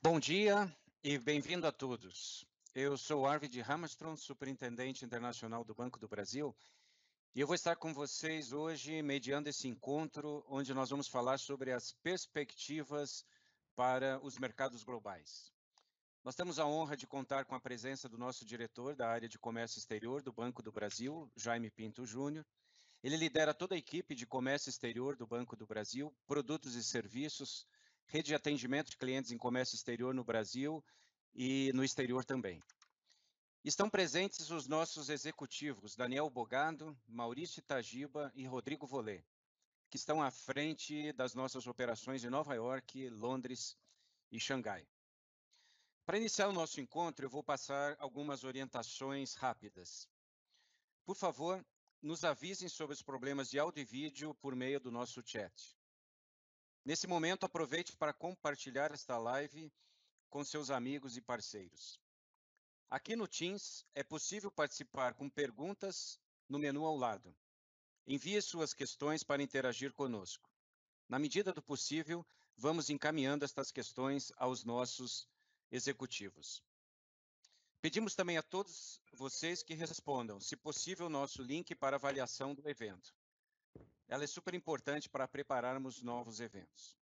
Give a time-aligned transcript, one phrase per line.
[0.00, 2.46] Bom dia e bem-vindo a todos.
[2.72, 6.54] Eu sou Arvid Hammerstrom, superintendente internacional do Banco do Brasil,
[7.34, 11.72] e eu vou estar com vocês hoje mediando esse encontro onde nós vamos falar sobre
[11.72, 13.24] as perspectivas
[13.74, 15.52] para os mercados globais.
[16.22, 19.36] Nós temos a honra de contar com a presença do nosso diretor da área de
[19.36, 22.46] comércio exterior do Banco do Brasil, Jaime Pinto Júnior.
[23.02, 27.66] Ele lidera toda a equipe de comércio exterior do Banco do Brasil, produtos e serviços,
[28.08, 30.82] rede de atendimento de clientes em comércio exterior no Brasil
[31.34, 32.62] e no exterior também.
[33.64, 39.22] Estão presentes os nossos executivos, Daniel Bogado, Maurício Tajiba e Rodrigo Volê,
[39.90, 43.76] que estão à frente das nossas operações em Nova York, Londres
[44.32, 44.88] e Xangai.
[46.06, 50.08] Para iniciar o nosso encontro, eu vou passar algumas orientações rápidas.
[51.04, 51.62] Por favor,
[52.00, 55.77] nos avisem sobre os problemas de áudio e vídeo por meio do nosso chat.
[56.84, 59.72] Nesse momento, aproveite para compartilhar esta live
[60.30, 62.00] com seus amigos e parceiros.
[62.90, 67.36] Aqui no Teams é possível participar com perguntas no menu ao lado.
[68.06, 70.50] Envie suas questões para interagir conosco.
[71.08, 75.28] Na medida do possível, vamos encaminhando estas questões aos nossos
[75.70, 76.62] executivos.
[77.80, 83.14] Pedimos também a todos vocês que respondam, se possível, nosso link para avaliação do evento.
[84.08, 86.96] Ela é super importante para prepararmos novos eventos.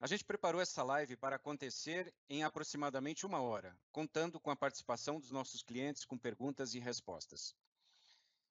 [0.00, 5.20] A gente preparou essa live para acontecer em aproximadamente uma hora, contando com a participação
[5.20, 7.54] dos nossos clientes com perguntas e respostas.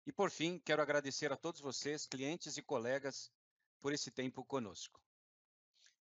[0.05, 3.29] E por fim, quero agradecer a todos vocês, clientes e colegas,
[3.81, 5.01] por esse tempo conosco.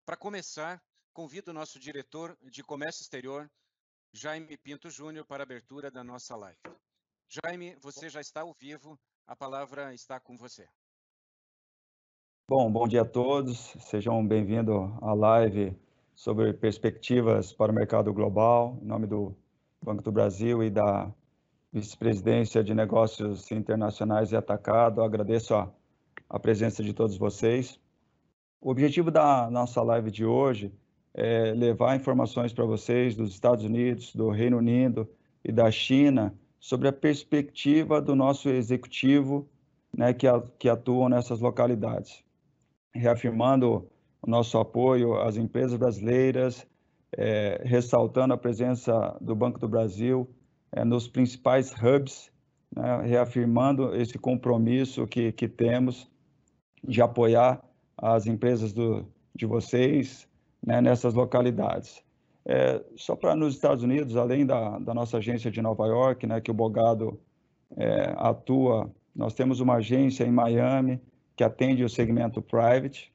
[0.05, 3.51] Para começar, convido o nosso diretor de Comércio Exterior,
[4.13, 6.61] Jaime Pinto Júnior, para a abertura da nossa live.
[7.29, 10.69] Jaime, você já está ao vivo, a palavra está com você.
[12.49, 13.75] Bom, bom dia a todos.
[13.81, 15.77] Sejam bem-vindos à live
[16.15, 19.35] sobre perspectivas para o mercado global, em nome do
[19.83, 21.13] Banco do Brasil e da
[21.73, 25.03] Vice-Presidência de Negócios Internacionais e Atacado.
[25.03, 25.69] agradeço a,
[26.31, 27.81] a presença de todos vocês.
[28.61, 30.73] O objetivo da nossa live de hoje
[31.15, 35.11] é levar informações para vocês dos Estados Unidos, do Reino Unido
[35.45, 39.49] e da China sobre a perspectiva do nosso executivo
[39.93, 40.29] né, que,
[40.61, 42.25] que atuam nessas localidades
[42.97, 43.89] reafirmando
[44.23, 46.67] o nosso apoio às empresas brasileiras,
[47.17, 50.29] é, ressaltando a presença do Banco do Brasil
[50.73, 52.31] é, nos principais hubs,
[52.75, 56.11] né, reafirmando esse compromisso que, que temos
[56.87, 57.63] de apoiar
[57.97, 60.29] as empresas do, de vocês
[60.65, 62.03] né, nessas localidades.
[62.45, 66.41] É, só para nos Estados Unidos, além da, da, nossa agência de Nova York, né,
[66.41, 67.19] que o Bogado
[67.77, 71.01] é, atua, nós temos uma agência em Miami,
[71.37, 73.13] que atende o segmento private,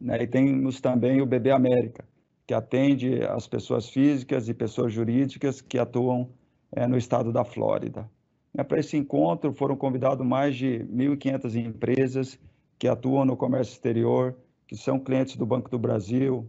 [0.00, 0.22] né?
[0.22, 2.04] e temos também o BB América,
[2.46, 6.28] que atende as pessoas físicas e pessoas jurídicas que atuam
[6.72, 8.10] é, no estado da Flórida.
[8.56, 12.38] É, Para esse encontro foram convidados mais de 1.500 empresas
[12.78, 14.36] que atuam no comércio exterior,
[14.66, 16.46] que são clientes do Banco do Brasil,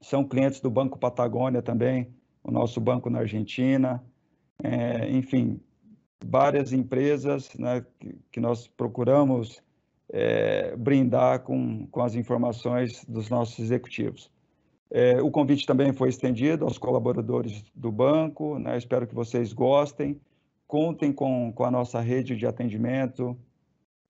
[0.00, 2.08] são clientes do Banco Patagônia também,
[2.42, 4.02] o nosso banco na Argentina,
[4.62, 5.60] é, enfim,
[6.24, 9.60] várias empresas né, que, que nós procuramos
[10.10, 14.30] é, brindar com, com as informações dos nossos executivos.
[14.90, 18.78] É, o convite também foi estendido aos colaboradores do banco, né?
[18.78, 20.18] espero que vocês gostem.
[20.66, 23.36] Contem com, com a nossa rede de atendimento.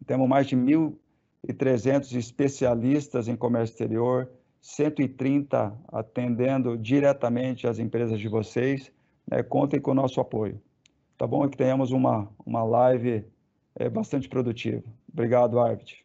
[0.06, 4.28] Temos mais de 1.300 especialistas em comércio exterior,
[4.60, 8.92] 130 atendendo diretamente as empresas de vocês.
[9.28, 9.42] Né?
[9.42, 10.60] Contem com o nosso apoio.
[11.16, 11.48] Tá bom?
[11.48, 13.25] Que tenhamos uma, uma live
[13.75, 14.84] é, bastante produtiva.
[15.13, 16.05] Obrigado, Arvid.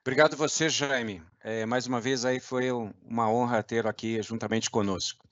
[0.00, 1.22] Obrigado você, Jaime.
[1.44, 2.72] É, mais uma vez aí foi
[3.04, 5.24] uma honra ter aqui juntamente conosco.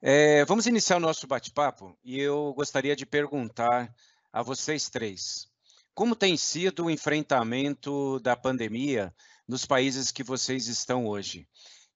[0.00, 3.92] É, vamos iniciar o nosso bate-papo e eu gostaria de perguntar
[4.32, 5.48] a vocês três.
[5.94, 9.12] Como tem sido o enfrentamento da pandemia
[9.46, 11.48] nos países que vocês estão hoje?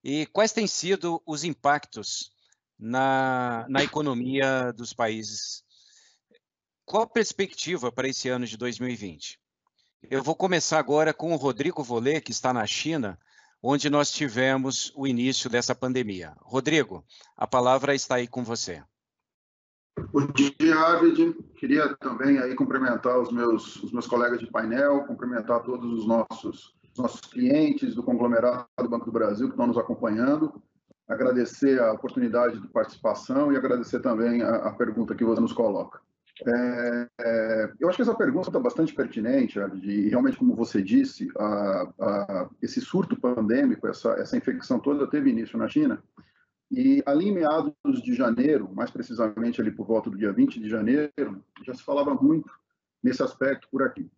[0.03, 2.33] E quais têm sido os impactos
[2.79, 5.63] na, na economia dos países
[6.85, 9.39] qual a perspectiva para esse ano de 2020?
[10.11, 13.19] Eu vou começar agora com o Rodrigo Volê, que está na China,
[13.63, 16.35] onde nós tivemos o início dessa pandemia.
[16.41, 17.05] Rodrigo,
[17.37, 18.83] a palavra está aí com você.
[20.11, 21.35] Bom dia, Arvid.
[21.57, 26.75] Queria também aí cumprimentar os meus, os meus colegas de painel, cumprimentar todos os nossos,
[26.93, 30.61] os nossos clientes do conglomerado do Banco do Brasil que estão nos acompanhando,
[31.07, 36.01] agradecer a oportunidade de participação e agradecer também a, a pergunta que você nos coloca.
[36.47, 41.29] É, é, eu acho que essa pergunta está bastante pertinente, e realmente, como você disse,
[41.39, 46.03] a, a, esse surto pandêmico, essa, essa infecção toda teve início na China,
[46.71, 50.69] e ali em meados de janeiro, mais precisamente ali por volta do dia 20 de
[50.69, 52.51] janeiro, já se falava muito
[53.03, 54.11] nesse aspecto por aqui.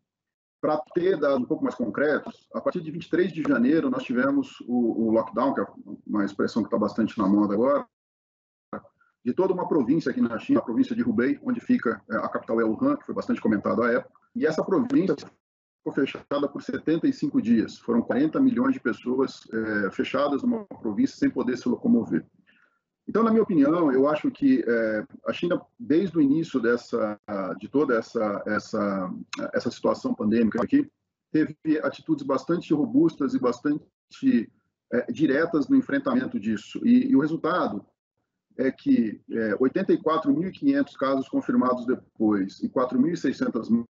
[0.61, 4.61] Para ter dados um pouco mais concretos, a partir de 23 de janeiro nós tivemos
[4.69, 5.67] o, o lockdown, que é
[6.07, 7.87] uma expressão que está bastante na moda agora,
[9.25, 12.29] de toda uma província aqui na China, a província de Hubei, onde fica é, a
[12.29, 14.21] capital é Wuhan, que foi bastante comentado à época.
[14.37, 15.17] E essa província
[15.79, 17.79] ficou fechada por 75 dias.
[17.79, 22.27] Foram 40 milhões de pessoas é, fechadas numa província sem poder se locomover.
[23.09, 27.19] Então, na minha opinião, eu acho que é, a China, desde o início dessa,
[27.59, 29.11] de toda essa, essa,
[29.53, 30.91] essa situação pandêmica aqui,
[31.31, 34.51] teve atitudes bastante robustas e bastante
[34.93, 36.81] é, diretas no enfrentamento disso.
[36.85, 37.85] E, e o resultado
[38.57, 43.85] é que é, 84.500 casos confirmados depois e 4.600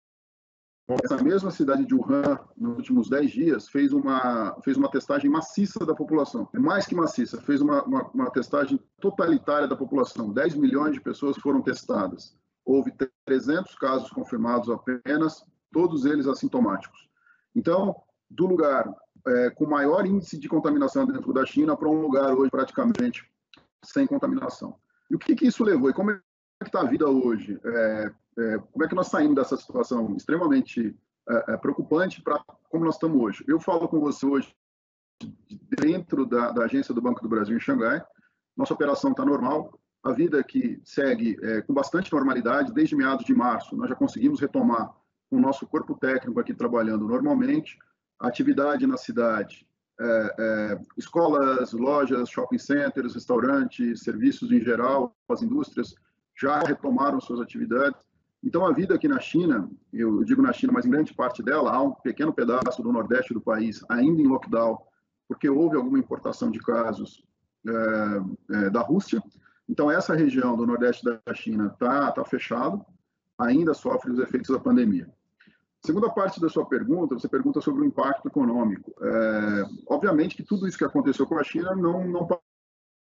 [1.02, 5.86] essa mesma cidade de Wuhan, nos últimos 10 dias, fez uma, fez uma testagem maciça
[5.86, 6.48] da população.
[6.52, 10.32] Mais que maciça, fez uma, uma, uma testagem totalitária da população.
[10.32, 12.36] 10 milhões de pessoas foram testadas.
[12.64, 12.92] Houve
[13.24, 17.08] 300 casos confirmados apenas, todos eles assintomáticos.
[17.54, 17.96] Então,
[18.28, 18.92] do lugar
[19.26, 23.30] é, com maior índice de contaminação dentro da China para um lugar hoje praticamente
[23.84, 24.76] sem contaminação.
[25.10, 25.90] E o que, que isso levou?
[25.90, 26.20] E como é
[26.60, 27.60] que está a vida hoje?
[27.64, 30.96] É, é, como é que nós saímos dessa situação extremamente
[31.28, 33.44] é, é preocupante para como nós estamos hoje?
[33.46, 34.54] Eu falo com você hoje
[35.80, 38.02] dentro da, da, agência do Banco do Brasil em Xangai.
[38.56, 39.78] Nossa operação está normal.
[40.02, 42.72] A vida que segue é, com bastante normalidade.
[42.72, 44.94] Desde meados de março, nós já conseguimos retomar
[45.30, 47.78] o nosso corpo técnico aqui trabalhando normalmente.
[48.18, 49.66] A atividade na cidade
[50.02, 55.94] é, é, escolas, lojas, shopping centers, restaurantes, serviços em geral, as indústrias
[56.34, 58.00] já retomaram suas atividades.
[58.42, 61.70] Então, a vida aqui na China, eu digo na China, mas em grande parte dela,
[61.70, 64.78] há um pequeno pedaço do nordeste do país ainda em lockdown,
[65.28, 67.24] porque houve alguma importação de casos
[67.64, 69.22] é, é, da Rússia.
[69.68, 72.84] Então, essa região do nordeste da China está tá fechado,
[73.38, 75.08] ainda sofre os efeitos da pandemia.
[75.84, 78.94] Segunda parte da sua pergunta, você pergunta sobre o impacto econômico.
[79.00, 82.28] É, obviamente que tudo isso que aconteceu com a China não, não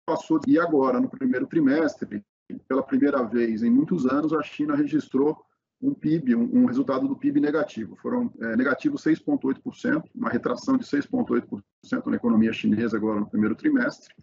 [0.05, 0.41] passou.
[0.45, 2.21] E agora, no primeiro trimestre,
[2.67, 5.37] pela primeira vez em muitos anos, a China registrou
[5.81, 7.95] um PIB, um, um resultado do PIB negativo.
[7.97, 11.61] Foram é, negativo 6,8%, uma retração de 6,8%
[12.07, 14.13] na economia chinesa agora no primeiro trimestre.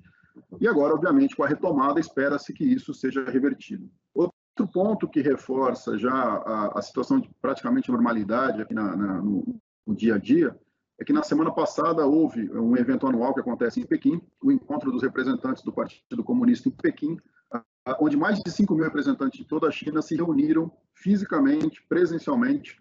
[0.61, 3.89] E agora, obviamente, com a retomada, espera-se que isso seja revertido.
[4.57, 9.61] Outro ponto que reforça já a, a situação de praticamente normalidade aqui na, na, no,
[9.85, 10.57] no dia a dia
[10.97, 14.93] é que na semana passada houve um evento anual que acontece em Pequim, o encontro
[14.93, 17.19] dos representantes do Partido Comunista em Pequim,
[17.99, 22.81] onde mais de 5 mil representantes de toda a China se reuniram fisicamente, presencialmente,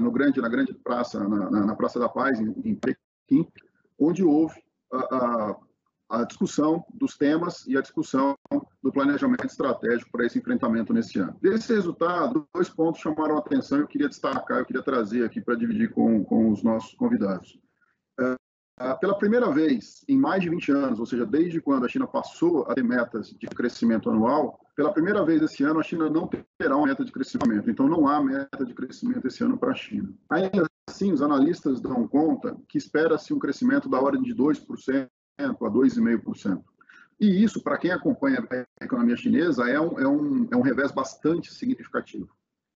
[0.00, 3.46] no grande, na grande praça, na, na Praça da Paz, em, em Pequim,
[3.98, 4.54] onde houve
[6.12, 8.36] a discussão dos temas e a discussão
[8.82, 11.34] do planejamento estratégico para esse enfrentamento nesse ano.
[11.40, 15.40] Desse resultado, dois pontos chamaram a atenção e eu queria destacar, eu queria trazer aqui
[15.40, 17.58] para dividir com, com os nossos convidados.
[18.20, 22.06] É, pela primeira vez em mais de 20 anos, ou seja, desde quando a China
[22.06, 26.28] passou a ter metas de crescimento anual, pela primeira vez esse ano a China não
[26.58, 29.74] terá uma meta de crescimento, então não há meta de crescimento esse ano para a
[29.74, 30.12] China.
[30.30, 35.08] Ainda assim, os analistas dão conta que espera-se um crescimento da ordem de 2%
[35.38, 36.62] a 2,5%.
[37.20, 38.46] E isso, para quem acompanha
[38.80, 42.28] a economia chinesa, é um, é, um, é um revés bastante significativo.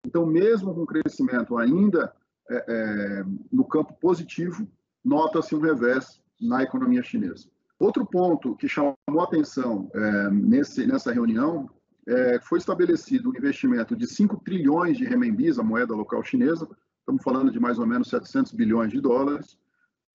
[0.05, 2.13] Então, mesmo com crescimento ainda
[2.49, 4.67] é, é, no campo positivo,
[5.03, 7.47] nota-se um revés na economia chinesa.
[7.79, 11.69] Outro ponto que chamou atenção é, nesse, nessa reunião
[12.05, 16.67] é, foi estabelecido um investimento de 5 trilhões de renminbis, a moeda local chinesa,
[16.99, 19.57] estamos falando de mais ou menos 700 bilhões de dólares,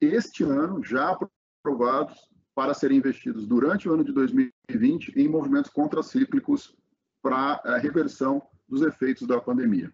[0.01, 1.19] este ano já
[1.61, 2.19] aprovados
[2.55, 6.77] para serem investidos durante o ano de 2020 em movimentos contracíclicos
[7.23, 9.93] para a reversão dos efeitos da pandemia.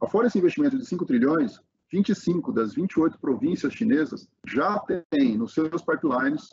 [0.00, 1.60] Afora esse investimento de 5 trilhões,
[1.90, 4.78] 25 das 28 províncias chinesas já
[5.10, 6.50] têm nos seus pipelines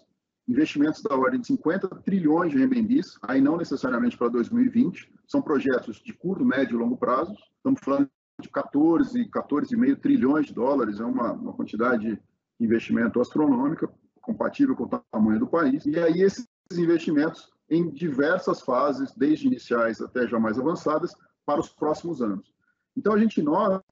[0.47, 6.01] investimentos da ordem de 50 trilhões de renminbis, aí não necessariamente para 2020, são projetos
[6.03, 8.09] de curto, médio e longo prazo, estamos falando
[8.41, 12.19] de 14, 14,5 trilhões de dólares, é uma, uma quantidade
[12.59, 13.89] de investimento astronômica,
[14.23, 15.85] compatível com o tamanho do país.
[15.85, 21.13] E aí esses investimentos em diversas fases, desde iniciais até já mais avançadas,
[21.45, 22.51] para os próximos anos.
[22.95, 23.83] Então a gente nota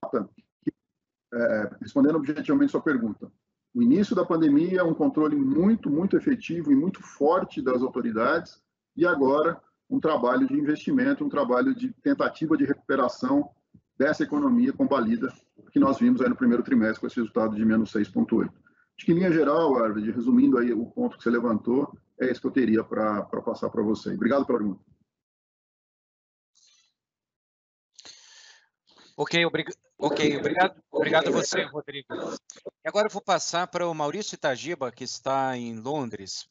[0.64, 0.72] que,
[1.32, 3.30] é, respondendo objetivamente sua pergunta,
[3.74, 8.60] o início da pandemia é um controle muito, muito efetivo e muito forte das autoridades,
[8.96, 13.50] e agora um trabalho de investimento, um trabalho de tentativa de recuperação
[13.98, 15.32] dessa economia combalida
[15.70, 18.50] que nós vimos aí no primeiro trimestre com esse resultado de menos 6,8.
[18.96, 22.40] Acho que, em linha geral, Arvid, resumindo aí o ponto que você levantou, é isso
[22.40, 24.14] que eu teria para passar para você.
[24.14, 24.84] Obrigado pela pergunta.
[29.16, 29.76] Ok, obrigado.
[29.98, 32.06] Ok, obrigado, obrigado a você, Rodrigo.
[32.84, 36.48] E agora eu vou passar para o Maurício Itagiba, que está em Londres.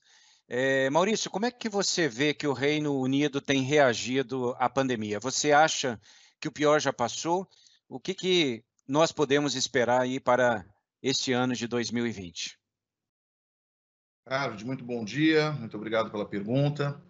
[0.48, 5.20] É, Maurício, como é que você vê que o Reino Unido tem reagido à pandemia?
[5.20, 6.00] Você acha
[6.40, 7.48] que o pior já passou?
[7.90, 10.66] O que, que nós podemos esperar aí para
[11.02, 12.58] este ano de 2020?
[14.26, 17.02] Carlos, muito bom dia, muito obrigado pela pergunta.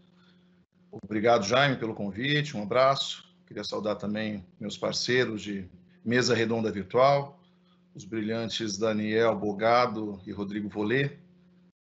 [0.91, 3.29] Obrigado, Jaime, pelo convite, um abraço.
[3.45, 5.69] Queria saudar também meus parceiros de
[6.05, 7.39] mesa redonda virtual,
[7.93, 11.17] os brilhantes Daniel Bogado e Rodrigo Volê.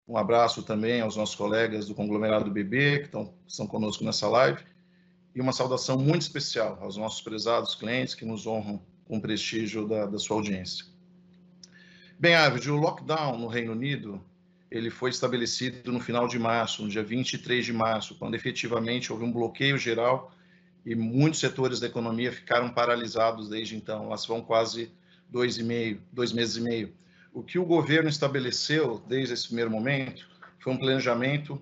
[0.07, 4.63] Um abraço também aos nossos colegas do conglomerado BB, que estão, estão conosco nessa live.
[5.35, 9.89] E uma saudação muito especial aos nossos prezados clientes que nos honram com o prestígio
[9.89, 10.94] da, da sua audiência.
[12.19, 14.23] Bem, Arvid, o lockdown no Reino Unido
[14.71, 19.25] ele foi estabelecido no final de março, no dia 23 de março, quando efetivamente houve
[19.25, 20.33] um bloqueio geral
[20.87, 24.05] e muitos setores da economia ficaram paralisados desde então.
[24.05, 24.93] Elas vão quase
[25.29, 26.95] dois e meio, dois meses e meio.
[27.33, 30.29] O que o governo estabeleceu desde esse primeiro momento
[30.61, 31.61] foi um planejamento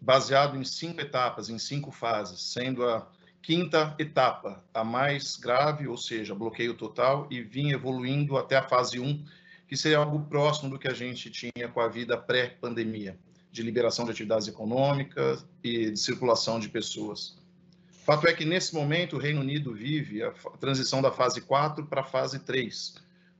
[0.00, 3.06] baseado em cinco etapas, em cinco fases, sendo a
[3.42, 8.98] quinta etapa a mais grave, ou seja, bloqueio total, e vinha evoluindo até a fase
[8.98, 9.24] 1,
[9.74, 13.18] que seria algo próximo do que a gente tinha com a vida pré-pandemia,
[13.50, 17.36] de liberação de atividades econômicas e de circulação de pessoas.
[18.04, 22.02] Fato é que, nesse momento, o Reino Unido vive a transição da fase 4 para
[22.02, 22.94] a fase 3,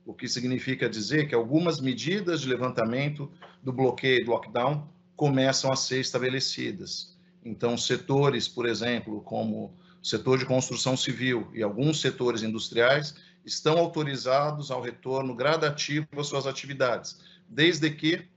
[0.05, 3.31] o que significa dizer que algumas medidas de levantamento
[3.63, 7.17] do bloqueio do lockdown começam a ser estabelecidas.
[7.45, 13.15] Então, setores, por exemplo, como o setor de construção civil e alguns setores industriais
[13.45, 18.27] estão autorizados ao retorno gradativo às suas atividades, desde que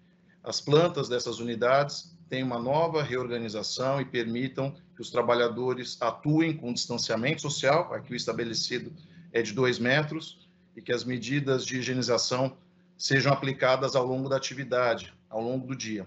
[0.45, 6.73] as plantas dessas unidades tenham uma nova reorganização e permitam que os trabalhadores atuem com
[6.73, 8.93] distanciamento social, aqui o estabelecido
[9.33, 10.47] é de dois metros,
[10.77, 12.57] e que as medidas de higienização
[12.97, 16.07] sejam aplicadas ao longo da atividade, ao longo do dia.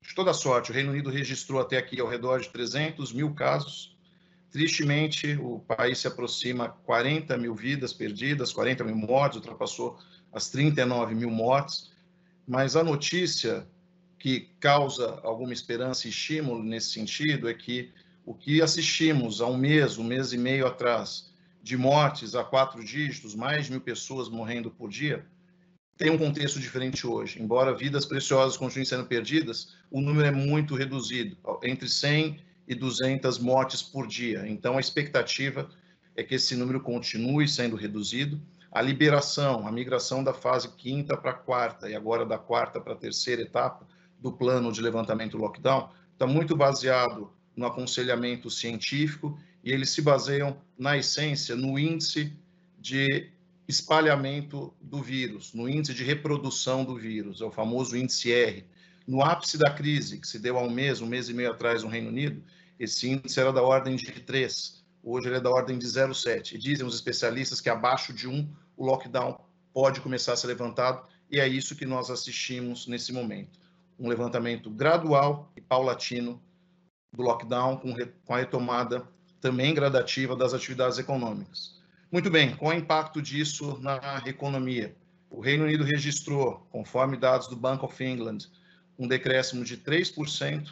[0.00, 3.95] De toda sorte, o Reino Unido registrou até aqui ao redor de 300 mil casos.
[4.56, 9.98] Tristemente, o país se aproxima a 40 mil vidas perdidas, 40 mil mortes, ultrapassou
[10.32, 11.92] as 39 mil mortes.
[12.48, 13.66] Mas a notícia
[14.18, 17.92] que causa alguma esperança e estímulo nesse sentido é que
[18.24, 21.30] o que assistimos há um mês, um mês e meio atrás,
[21.62, 25.26] de mortes a quatro dígitos, mais de mil pessoas morrendo por dia,
[25.98, 27.42] tem um contexto diferente hoje.
[27.42, 33.38] Embora vidas preciosas continuem sendo perdidas, o número é muito reduzido, entre 100 e 200
[33.38, 34.46] mortes por dia.
[34.46, 35.70] Então, a expectativa
[36.16, 38.40] é que esse número continue sendo reduzido.
[38.72, 42.96] A liberação, a migração da fase quinta para quarta e agora da quarta para a
[42.96, 43.86] terceira etapa
[44.18, 50.56] do plano de levantamento lockdown está muito baseado no aconselhamento científico e eles se baseiam,
[50.78, 52.32] na essência, no índice
[52.78, 53.30] de
[53.66, 58.64] espalhamento do vírus, no índice de reprodução do vírus, é o famoso índice R.
[59.06, 61.84] No ápice da crise, que se deu há um mês, um mês e meio atrás
[61.84, 62.42] no Reino Unido,
[62.78, 66.54] esse índice era da ordem de 3, hoje ele é da ordem de 0,7.
[66.54, 69.38] E dizem os especialistas que abaixo de 1 o lockdown
[69.72, 73.58] pode começar a ser levantado, e é isso que nós assistimos nesse momento.
[73.98, 76.42] Um levantamento gradual e paulatino
[77.12, 79.06] do lockdown, com, a retomada
[79.40, 81.80] também gradativa das atividades econômicas.
[82.10, 84.96] Muito bem, qual é o impacto disso na economia?
[85.30, 88.38] O Reino Unido registrou, conforme dados do Bank of England,
[88.98, 90.68] um decréscimo de 3%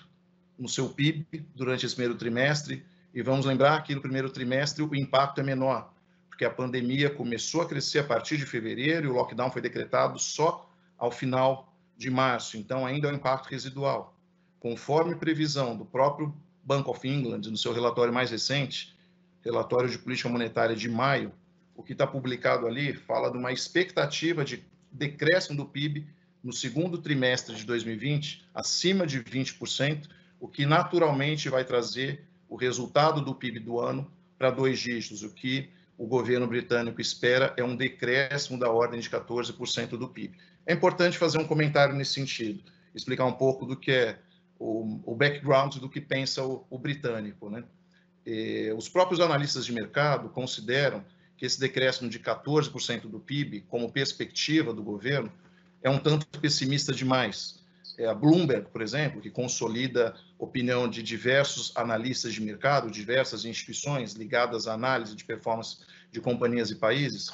[0.58, 2.84] no seu PIB durante esse primeiro trimestre.
[3.12, 5.92] E vamos lembrar que no primeiro trimestre o impacto é menor,
[6.28, 10.18] porque a pandemia começou a crescer a partir de fevereiro e o lockdown foi decretado
[10.18, 12.56] só ao final de março.
[12.56, 14.14] Então, ainda é um impacto residual
[14.64, 18.96] conforme previsão do próprio Bank of England, no seu relatório mais recente,
[19.44, 21.30] relatório de política monetária de maio,
[21.76, 26.06] o que está publicado ali fala de uma expectativa de decréscimo do PIB
[26.44, 30.08] no segundo trimestre de 2020 acima de 20%,
[30.38, 35.22] o que naturalmente vai trazer o resultado do PIB do ano para dois dígitos.
[35.22, 40.36] O que o governo britânico espera é um decréscimo da ordem de 14% do PIB.
[40.66, 42.62] É importante fazer um comentário nesse sentido,
[42.94, 44.18] explicar um pouco do que é
[44.58, 47.48] o, o background do que pensa o, o britânico.
[47.48, 47.64] Né?
[48.26, 51.02] E, os próprios analistas de mercado consideram
[51.36, 55.32] que esse decréscimo de 14% do PIB, como perspectiva do governo,
[55.84, 57.62] é um tanto pessimista demais.
[57.96, 64.14] é a Bloomberg, por exemplo, que consolida opinião de diversos analistas de mercado, diversas instituições
[64.14, 65.76] ligadas à análise de performance
[66.10, 67.30] de companhias e países,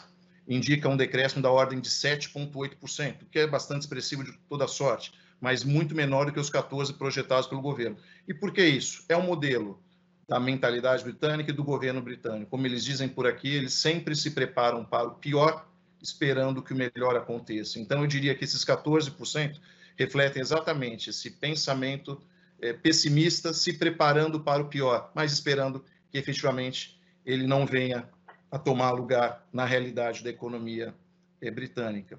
[0.47, 5.64] indica um decréscimo da ordem de 7,8%, que é bastante expressivo de toda sorte, mas
[5.64, 7.97] muito menor do que os 14 projetados pelo governo.
[8.26, 9.04] E por que isso?
[9.09, 9.80] É um modelo
[10.28, 12.50] da mentalidade britânica e do governo britânico.
[12.50, 15.70] Como eles dizem por aqui, eles sempre se preparam para o pior,
[16.02, 17.78] esperando que o melhor aconteça.
[17.78, 19.61] Então, eu diria que esses 14%
[19.97, 22.21] refletem exatamente esse pensamento
[22.61, 28.09] é, pessimista, se preparando para o pior, mas esperando que efetivamente ele não venha
[28.50, 30.95] a tomar lugar na realidade da economia
[31.40, 32.19] é, britânica.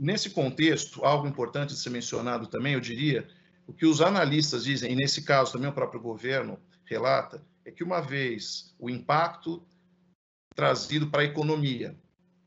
[0.00, 3.26] Nesse contexto, algo importante de ser mencionado também, eu diria,
[3.66, 7.84] o que os analistas dizem, e nesse caso também o próprio governo relata, é que
[7.84, 9.62] uma vez o impacto
[10.54, 11.96] trazido para a economia,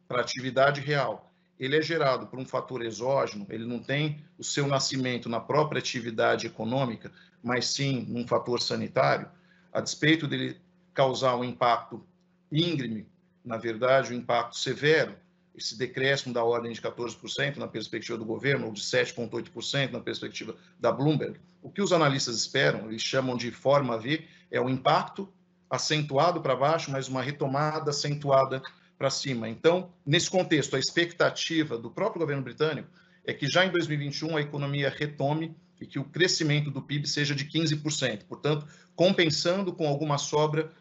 [0.07, 4.43] para a atividade real, ele é gerado por um fator exógeno, ele não tem o
[4.43, 9.29] seu nascimento na própria atividade econômica, mas sim num fator sanitário,
[9.71, 10.59] a despeito dele
[10.93, 12.05] causar um impacto
[12.51, 13.07] íngreme,
[13.43, 15.15] na verdade, um impacto severo,
[15.57, 20.55] esse decréscimo da ordem de 14% na perspectiva do governo, ou de 7,8% na perspectiva
[20.79, 25.31] da Bloomberg, o que os analistas esperam, eles chamam de forma V, é um impacto
[25.69, 28.61] acentuado para baixo, mas uma retomada acentuada
[28.97, 29.49] para cima.
[29.49, 32.89] Então, nesse contexto, a expectativa do próprio governo britânico
[33.25, 37.35] é que já em 2021 a economia retome e que o crescimento do PIB seja
[37.35, 40.71] de 15%, portanto, compensando com alguma sobra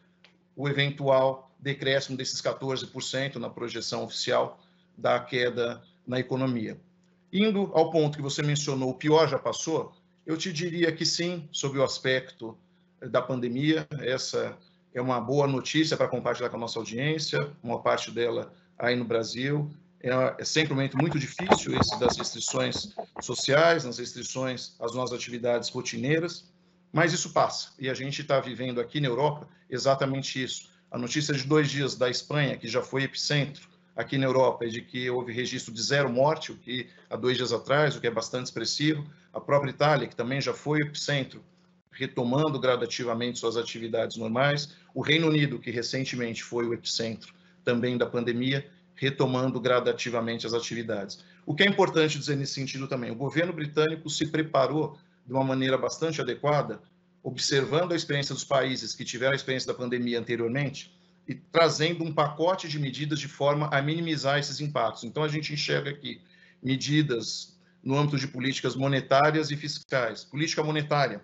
[0.54, 4.61] o eventual decréscimo desses 14% na projeção oficial
[4.97, 6.78] da queda na economia.
[7.33, 9.92] Indo ao ponto que você mencionou, o pior já passou,
[10.25, 12.56] eu te diria que sim, sob o aspecto
[13.00, 14.56] da pandemia, essa
[14.94, 19.04] é uma boa notícia para compartilhar com a nossa audiência, uma parte dela aí no
[19.04, 19.68] Brasil.
[20.00, 25.18] É, é sempre um momento muito difícil esse das restrições sociais, nas restrições às nossas
[25.18, 26.44] atividades rotineiras,
[26.92, 27.70] mas isso passa.
[27.78, 30.70] E a gente está vivendo aqui na Europa exatamente isso.
[30.90, 34.68] A notícia de dois dias da Espanha, que já foi epicentro aqui na Europa, é
[34.68, 38.06] de que houve registro de zero morte, o que há dois dias atrás, o que
[38.06, 39.04] é bastante expressivo.
[39.32, 41.42] A própria Itália, que também já foi epicentro,
[41.94, 44.74] retomando gradativamente suas atividades normais.
[44.94, 47.33] O Reino Unido, que recentemente foi o epicentro
[47.64, 51.24] também da pandemia, retomando gradativamente as atividades.
[51.46, 55.44] O que é importante dizer nesse sentido também, o governo britânico se preparou de uma
[55.44, 56.80] maneira bastante adequada
[57.24, 60.94] observando a experiência dos países que tiveram a experiência da pandemia anteriormente
[61.26, 65.04] e trazendo um pacote de medidas de forma a minimizar esses impactos.
[65.04, 66.20] Então, a gente enxerga aqui
[66.62, 70.22] medidas no âmbito de políticas monetárias e fiscais.
[70.22, 71.22] Política monetária,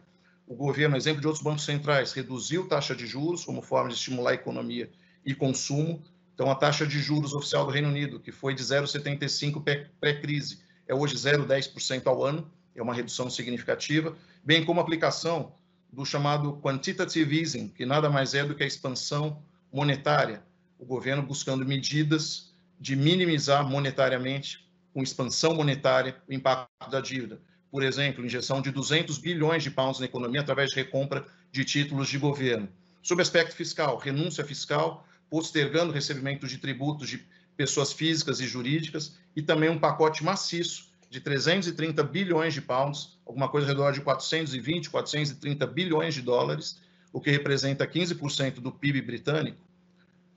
[0.50, 4.32] o governo, exemplo de outros bancos centrais, reduziu taxa de juros como forma de estimular
[4.32, 4.90] a economia
[5.24, 6.02] e consumo.
[6.34, 9.62] Então, a taxa de juros oficial do Reino Unido, que foi de 0,75
[10.00, 10.58] pré-crise,
[10.88, 15.54] é hoje 0,10% ao ano, é uma redução significativa, bem como a aplicação
[15.92, 19.40] do chamado quantitative easing, que nada mais é do que a expansão
[19.72, 20.42] monetária,
[20.80, 27.40] o governo buscando medidas de minimizar monetariamente, com expansão monetária, o impacto da dívida.
[27.70, 32.08] Por exemplo, injeção de 200 bilhões de pounds na economia através de recompra de títulos
[32.08, 32.68] de governo.
[33.02, 37.24] Sob aspecto fiscal, renúncia fiscal, postergando o recebimento de tributos de
[37.56, 43.48] pessoas físicas e jurídicas e também um pacote maciço de 330 bilhões de pounds, alguma
[43.48, 46.80] coisa ao redor de 420, 430 bilhões de dólares,
[47.12, 49.58] o que representa 15% do PIB britânico,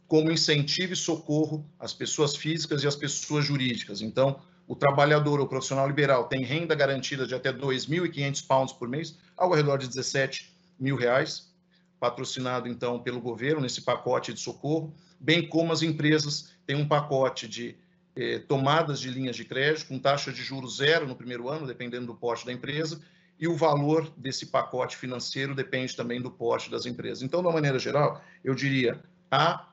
[0.07, 4.01] como incentivo e socorro às pessoas físicas e às pessoas jurídicas.
[4.01, 9.17] Então, o trabalhador ou profissional liberal tem renda garantida de até 2.500 pounds por mês,
[9.35, 11.53] algo ao redor de 17 mil reais,
[11.99, 17.47] patrocinado então pelo governo nesse pacote de socorro, bem como as empresas têm um pacote
[17.47, 17.77] de
[18.15, 22.07] eh, tomadas de linhas de crédito com taxa de juros zero no primeiro ano, dependendo
[22.07, 23.01] do porte da empresa,
[23.39, 27.23] e o valor desse pacote financeiro depende também do porte das empresas.
[27.23, 29.69] Então, de uma maneira geral, eu diria, há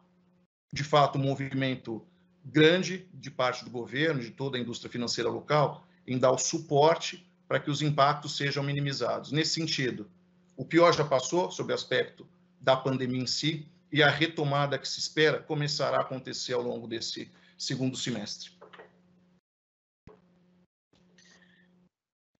[0.73, 2.05] de fato um movimento
[2.45, 7.27] grande de parte do governo, de toda a indústria financeira local, em dar o suporte
[7.47, 9.33] para que os impactos sejam minimizados.
[9.33, 10.11] Nesse sentido,
[10.57, 12.27] o pior já passou sobre o aspecto
[12.61, 16.87] da pandemia em si, e a retomada que se espera começará a acontecer ao longo
[16.87, 18.51] desse segundo semestre.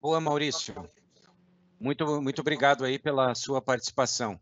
[0.01, 0.73] Boa, Maurício.
[1.79, 4.39] Muito, muito obrigado aí pela sua participação.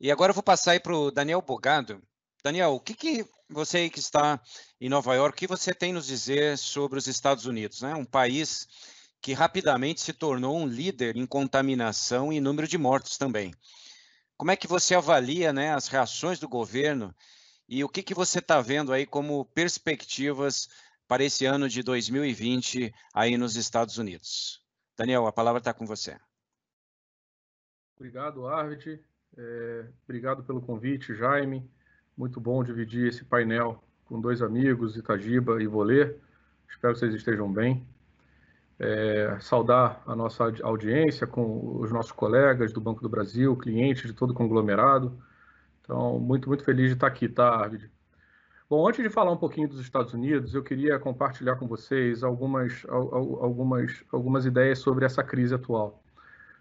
[0.00, 2.00] E agora eu vou passar aí para o Daniel Bogado.
[2.42, 4.40] Daniel, o que, que você que está
[4.80, 7.94] em Nova York, o que você tem nos dizer sobre os Estados Unidos, né?
[7.94, 8.68] Um país
[9.20, 13.52] que rapidamente se tornou um líder em contaminação e número de mortos também.
[14.36, 17.14] Como é que você avalia né, as reações do governo
[17.68, 20.68] e o que, que você está vendo aí como perspectivas
[21.08, 24.62] para esse ano de 2020 aí nos Estados Unidos?
[24.96, 26.16] Daniel, a palavra está com você.
[27.96, 29.00] Obrigado, Arvid.
[29.36, 31.68] É, obrigado pelo convite, Jaime.
[32.18, 36.16] Muito bom dividir esse painel com dois amigos, Itagiba e Volê.
[36.68, 37.86] Espero que vocês estejam bem.
[38.76, 44.12] É, saudar a nossa audiência com os nossos colegas do Banco do Brasil, clientes de
[44.12, 45.16] todo o conglomerado.
[45.80, 47.88] Então, muito, muito feliz de estar aqui, tá, Arvid?
[48.68, 52.84] Bom, antes de falar um pouquinho dos Estados Unidos, eu queria compartilhar com vocês algumas,
[52.88, 56.02] algumas, algumas ideias sobre essa crise atual.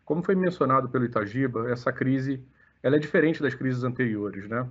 [0.06, 2.46] Como foi mencionado pelo Itagiba, essa crise
[2.84, 4.70] ela é diferente das crises anteriores, né?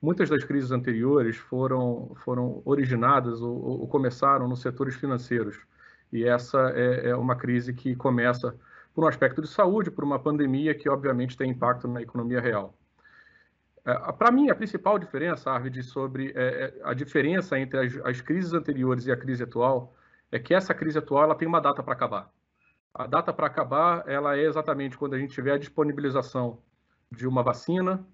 [0.00, 5.58] Muitas das crises anteriores foram, foram originadas ou, ou começaram nos setores financeiros.
[6.12, 8.54] E essa é, é uma crise que começa
[8.94, 12.76] por um aspecto de saúde, por uma pandemia que, obviamente, tem impacto na economia real.
[13.84, 18.20] É, Para mim, a principal diferença, Arvid, sobre é, é, a diferença entre as, as,
[18.20, 19.94] crises anteriores e a crise atual
[20.30, 22.30] é que essa crise atual ela tem uma data para acabar.
[22.94, 26.58] A data para acabar ela é exatamente quando a gente tiver a disponibilização
[27.10, 28.04] de uma vacina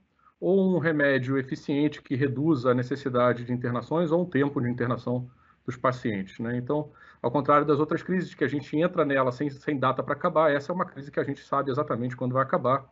[0.45, 5.27] ou um remédio eficiente que reduza a necessidade de internações ou um tempo de internação
[5.65, 6.39] dos pacientes.
[6.39, 6.59] Né?
[6.59, 10.13] Então, ao contrário das outras crises que a gente entra nela sem, sem data para
[10.13, 12.85] acabar, essa é uma crise que a gente sabe exatamente quando vai acabar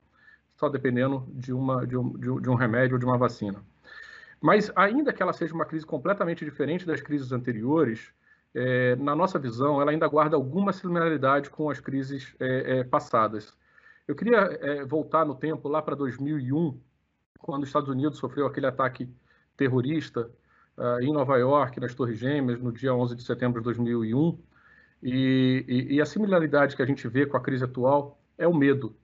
[0.56, 3.62] só dependendo de, uma, de, um, de um remédio ou de uma vacina.
[4.40, 8.14] Mas, ainda que ela seja uma crise completamente diferente das crises anteriores,
[8.54, 13.54] é, na nossa visão, ela ainda guarda alguma similaridade com as crises é, é, passadas.
[14.08, 16.80] Eu queria é, voltar no tempo, lá para 2001,
[17.42, 19.08] quando os Estados Unidos sofreu aquele ataque
[19.56, 20.30] terrorista
[20.78, 24.38] uh, em Nova York, nas Torres Gêmeas, no dia 11 de setembro de 2001.
[25.02, 28.54] E, e, e a similaridade que a gente vê com a crise atual é o
[28.54, 28.94] medo.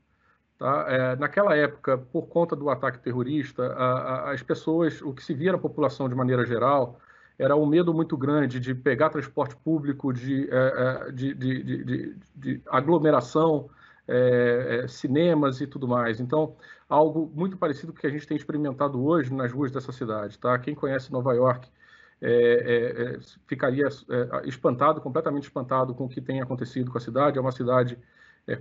[0.57, 0.87] Tá?
[0.89, 5.35] É, naquela época, por conta do ataque terrorista, a, a, as pessoas, o que se
[5.35, 7.01] via na população de maneira geral,
[7.39, 12.17] era um medo muito grande de pegar transporte público, de, é, é de, de, de,
[12.35, 13.71] de aglomeração,
[14.09, 16.21] é, é, cinemas e tudo mais.
[16.21, 16.57] Então,
[16.89, 20.39] algo muito parecido com o que a gente tem experimentado hoje nas ruas dessa cidade.
[20.39, 20.59] Tá?
[20.59, 21.69] Quem conhece Nova York
[22.21, 23.87] é, ficaria
[24.45, 27.39] espantado, completamente espantado com o que tem acontecido com a cidade.
[27.39, 27.99] É uma cidade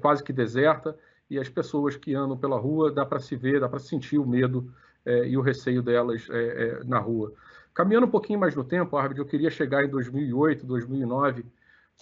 [0.01, 0.95] quase que deserta
[1.29, 4.25] e as pessoas que andam pela rua, dá para se ver, dá para sentir o
[4.25, 4.71] medo
[5.05, 7.33] é, e o receio delas é, é, na rua.
[7.73, 11.45] Caminhando um pouquinho mais no tempo, Arvid, eu queria chegar em 2008, 2009,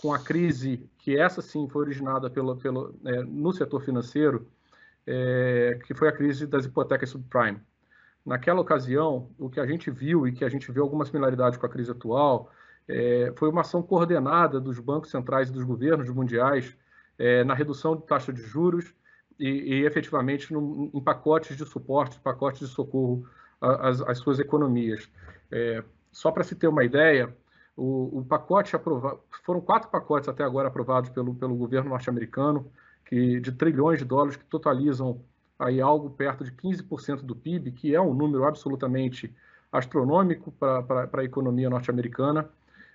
[0.02, 4.48] com a crise que essa sim foi originada pelo, pelo, é, no setor financeiro,
[5.06, 7.62] é, que foi a crise das hipotecas subprime.
[8.26, 11.66] Naquela ocasião, o que a gente viu e que a gente vê alguma similaridade com
[11.66, 12.52] a crise atual
[12.88, 16.76] é, foi uma ação coordenada dos bancos centrais e dos governos mundiais
[17.46, 18.94] na redução de taxa de juros
[19.40, 23.26] e, e efetivamente no, em pacotes de suporte, pacotes de socorro
[23.62, 25.10] às, às suas economias.
[25.52, 27.36] É, só para se ter uma ideia,
[27.76, 32.72] o, o pacote aprovado, foram quatro pacotes até agora aprovados pelo, pelo governo norte-americano,
[33.06, 35.22] que de trilhões de dólares que totalizam
[35.60, 39.34] aí algo perto de 15% do PIB, que é um número absolutamente
[39.72, 42.50] astronômico para a economia norte-americana.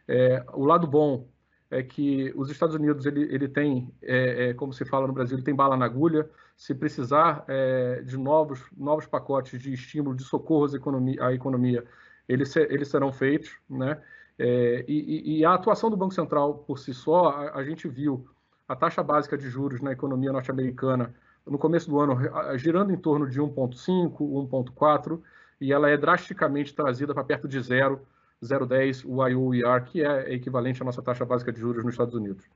[0.09, 1.27] É, o lado bom
[1.71, 5.37] é que os Estados Unidos ele, ele tem, é, é, como se fala no Brasil,
[5.37, 6.29] ele tem bala na agulha.
[6.57, 11.85] Se precisar é, de novos, novos pacotes de estímulo, de socorro à economia, à economia
[12.29, 13.57] eles, eles serão feitos.
[13.69, 13.97] Né?
[14.43, 18.27] É, e, e, a atuação do Banco Central por si só, a, a gente viu
[18.67, 21.15] a taxa básica de juros na economia norte-americana
[21.47, 22.17] no começo do ano
[22.57, 25.21] girando em torno de 1,5, 1,4,
[25.61, 28.01] e ela é drasticamente trazida para perto de zero
[28.43, 32.49] 0,10 o IOER, que é equivalente à nossa taxa básica de juros nos Estados Unidos,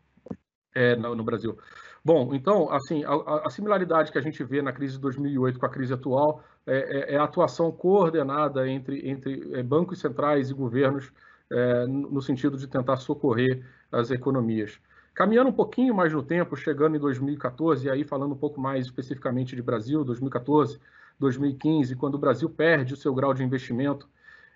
[0.74, 1.58] é, no, no Brasil.
[2.02, 5.66] Bom, então, assim, a, a, similaridade que a gente vê na crise de 2008 com
[5.66, 10.54] a crise atual é, é, é a atuação coordenada entre, entre é, bancos centrais e
[10.54, 11.12] governos
[11.50, 14.78] é, no sentido de tentar socorrer as economias.
[15.14, 18.86] Caminhando um pouquinho mais no tempo, chegando em 2014, e aí falando um pouco mais
[18.86, 20.80] especificamente de Brasil, 2014,
[21.18, 24.08] 2015, quando o Brasil perde o seu grau de investimento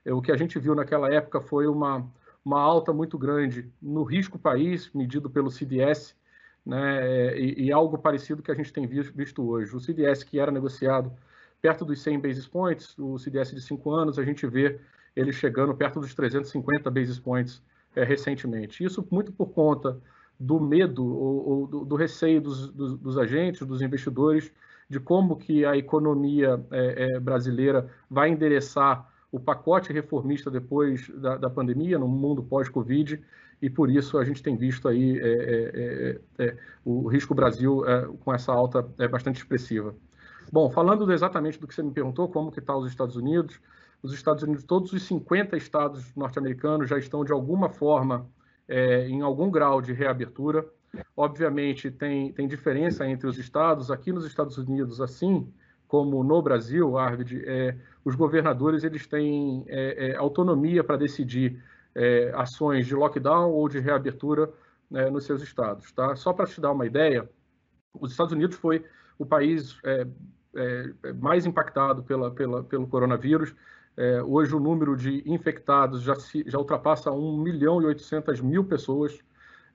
[0.05, 2.07] é, o que a gente viu naquela época foi uma,
[2.45, 6.17] uma alta muito grande no risco país, medido pelo CDS,
[6.65, 9.75] né, e, e, algo parecido que a gente tem visto hoje.
[9.75, 11.13] O CDS, que era negociado
[11.63, 14.79] perto dos 100 basis points, o CDS de 5 anos, a gente vê
[15.19, 17.63] ele chegando perto dos 350 basis points
[17.95, 18.85] é, recentemente.
[18.85, 20.01] Isso muito por conta
[20.39, 24.53] do medo ou, ou do, do, receio dos, dos, dos, agentes, dos investidores,
[24.89, 31.37] de como que a economia é, é, brasileira vai endereçar o pacote reformista depois da,
[31.37, 33.21] da pandemia, no mundo pós-Covid,
[33.61, 37.83] e por isso a gente tem visto aí é, é, é, o risco Brasil
[38.21, 39.95] com essa alta bastante expressiva.
[40.51, 43.61] Bom, falando exatamente do que você me perguntou, como que está os Estados Unidos,
[44.03, 48.29] os Estados Unidos, todos os 50 estados norte-americanos já estão de alguma forma
[49.09, 50.65] em algum grau de reabertura.
[51.17, 53.91] Obviamente, tem, tem diferença entre os estados.
[53.91, 55.51] Aqui nos Estados Unidos, assim
[55.89, 61.63] como no Brasil, Arvid, é, os governadores eles têm é, é, autonomia para decidir
[61.95, 64.53] é, ações de lockdown ou de reabertura
[64.91, 65.91] né, nos seus estados.
[65.93, 66.15] Tá?
[66.15, 67.29] Só para te dar uma ideia,
[67.95, 68.85] os Estados Unidos foi
[69.19, 70.07] o país é,
[70.55, 73.55] é, mais impactado pela, pela, pelo coronavírus.
[73.99, 78.65] É, hoje o número de infectados já, se, já ultrapassa 1 milhão e 800 mil
[78.65, 79.19] pessoas.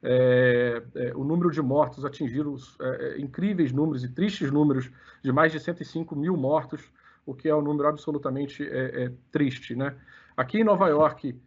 [0.02, 4.90] É, é, o número de mortos atingiram é, incríveis números e tristes números
[5.22, 6.90] de mais de 105 mil mortos,
[7.26, 8.66] o que é um número absolutamente
[9.30, 9.76] triste.
[9.76, 9.94] Né?
[10.38, 11.38] Aqui em Nova York,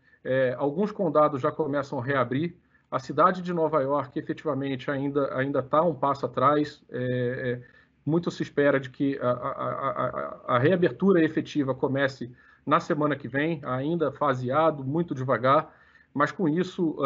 [0.57, 2.57] alguns condados já começam a reabrir,
[2.91, 6.83] a cidade de Nova York, efetivamente, ainda ainda está um passo atrás.
[6.91, 12.31] É, é, muito se espera de que a, a, a, a, reabertura efetiva comece
[12.67, 15.73] na semana que vem, ainda faseado, muito devagar,
[16.13, 16.97] mas com isso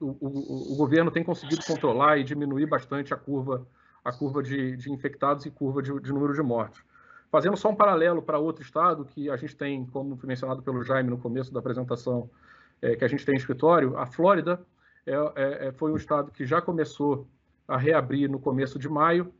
[0.00, 3.66] o, o, o, governo tem conseguido controlar e diminuir bastante a curva,
[4.04, 6.82] a curva de, de infectados e curva de, de número de mortes.
[7.30, 10.82] Fazendo só um paralelo para outro estado que a gente tem, como foi mencionado pelo
[10.82, 12.28] Jaime no começo da apresentação,
[12.80, 14.60] é, que a gente tem em escritório, a Flórida
[15.06, 17.26] é, é, é, foi um estado que já começou
[17.66, 19.32] a reabrir no começo de maio.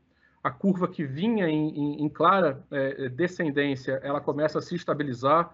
[0.42, 5.52] A curva que vinha em, em, em clara é, descendência, ela começa a se estabilizar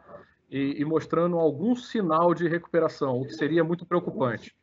[0.50, 4.54] e, e, mostrando algum sinal de recuperação, o que seria muito preocupante.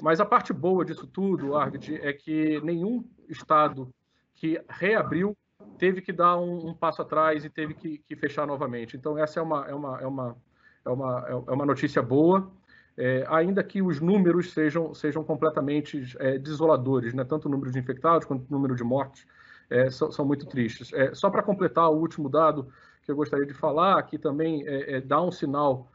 [0.00, 3.92] Mas a parte boa disso tudo, Arvid, é que nenhum estado
[4.34, 5.36] que reabriu
[5.78, 8.96] teve que dar um, um passo atrás e teve que, que, fechar novamente.
[8.96, 10.36] Então essa é uma, é uma, é uma,
[10.84, 12.50] é uma, é uma notícia boa
[12.96, 17.24] é, ainda que os números sejam, sejam completamente é, desoladores, né?
[17.24, 19.26] tanto o número de infectados quanto o número de mortes
[19.72, 20.92] é, são, são, muito tristes.
[20.92, 22.68] É, só para completar o último dado
[23.02, 25.88] que eu gostaria de falar, que também é, é, dá um sinal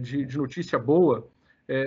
[0.00, 1.26] de, de, notícia boa,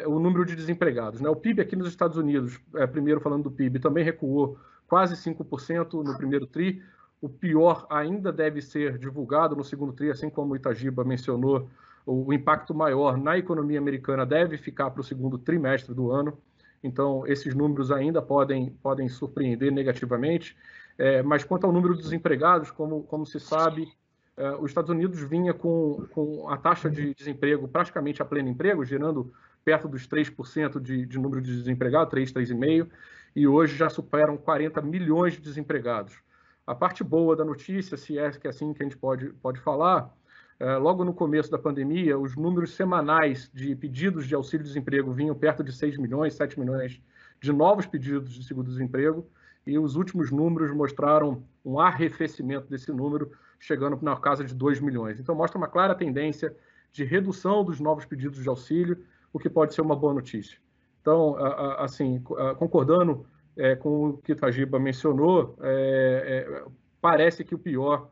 [0.06, 1.22] o número de desempregados.
[1.22, 1.30] Né?
[1.30, 2.60] O PIB aqui nos Estados Unidos,
[2.92, 6.84] primeiro falando do PIB, também recuou quase 5% no primeiro TRI.
[7.22, 11.70] O pior ainda deve ser divulgado no segundo TRI, assim como o Itagiba mencionou
[12.12, 16.38] o impacto maior na economia americana deve ficar para o segundo trimestre do ano.
[16.84, 20.58] Então, esses números ainda podem, podem surpreender negativamente.
[21.00, 23.88] É, mas quanto ao número de desempregados, como, como se sabe,
[24.36, 28.84] é, os Estados Unidos vinha com, com a taxa de desemprego praticamente a pleno emprego,
[28.84, 29.32] gerando
[29.64, 32.90] perto dos 3% de, de número de desempregados, 3, 3,5%,
[33.34, 36.20] e hoje já superam 40 milhões de desempregados.
[36.68, 39.60] A parte boa da notícia, se é que é assim que a gente pode, pode
[39.62, 40.14] falar,
[40.60, 45.64] é, logo no começo da pandemia, os números semanais de pedidos de auxílio-desemprego vinham perto
[45.64, 47.02] de 6 milhões, 7 milhões
[47.42, 49.26] de novos pedidos de seguro-desemprego,
[49.66, 55.20] e os últimos números mostraram um arrefecimento desse número, chegando na casa de 2 milhões.
[55.20, 56.56] Então, mostra uma clara tendência
[56.92, 60.58] de redução dos novos pedidos de auxílio, o que pode ser uma boa notícia.
[61.02, 61.36] Então,
[61.78, 62.22] assim,
[62.58, 66.66] concordando é, com o que Tajiba mencionou, é, é,
[67.02, 68.10] parece que o pior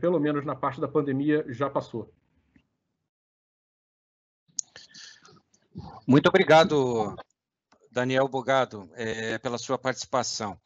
[0.00, 2.12] pelo menos na parte da pandemia, já passou.
[6.06, 7.14] Muito obrigado,
[7.90, 10.58] Daniel Bogado, é, pela sua participação.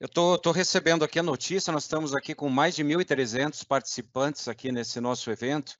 [0.00, 4.72] Eu estou recebendo aqui a notícia, nós estamos aqui com mais de 1.300 participantes aqui
[4.72, 5.78] nesse nosso evento,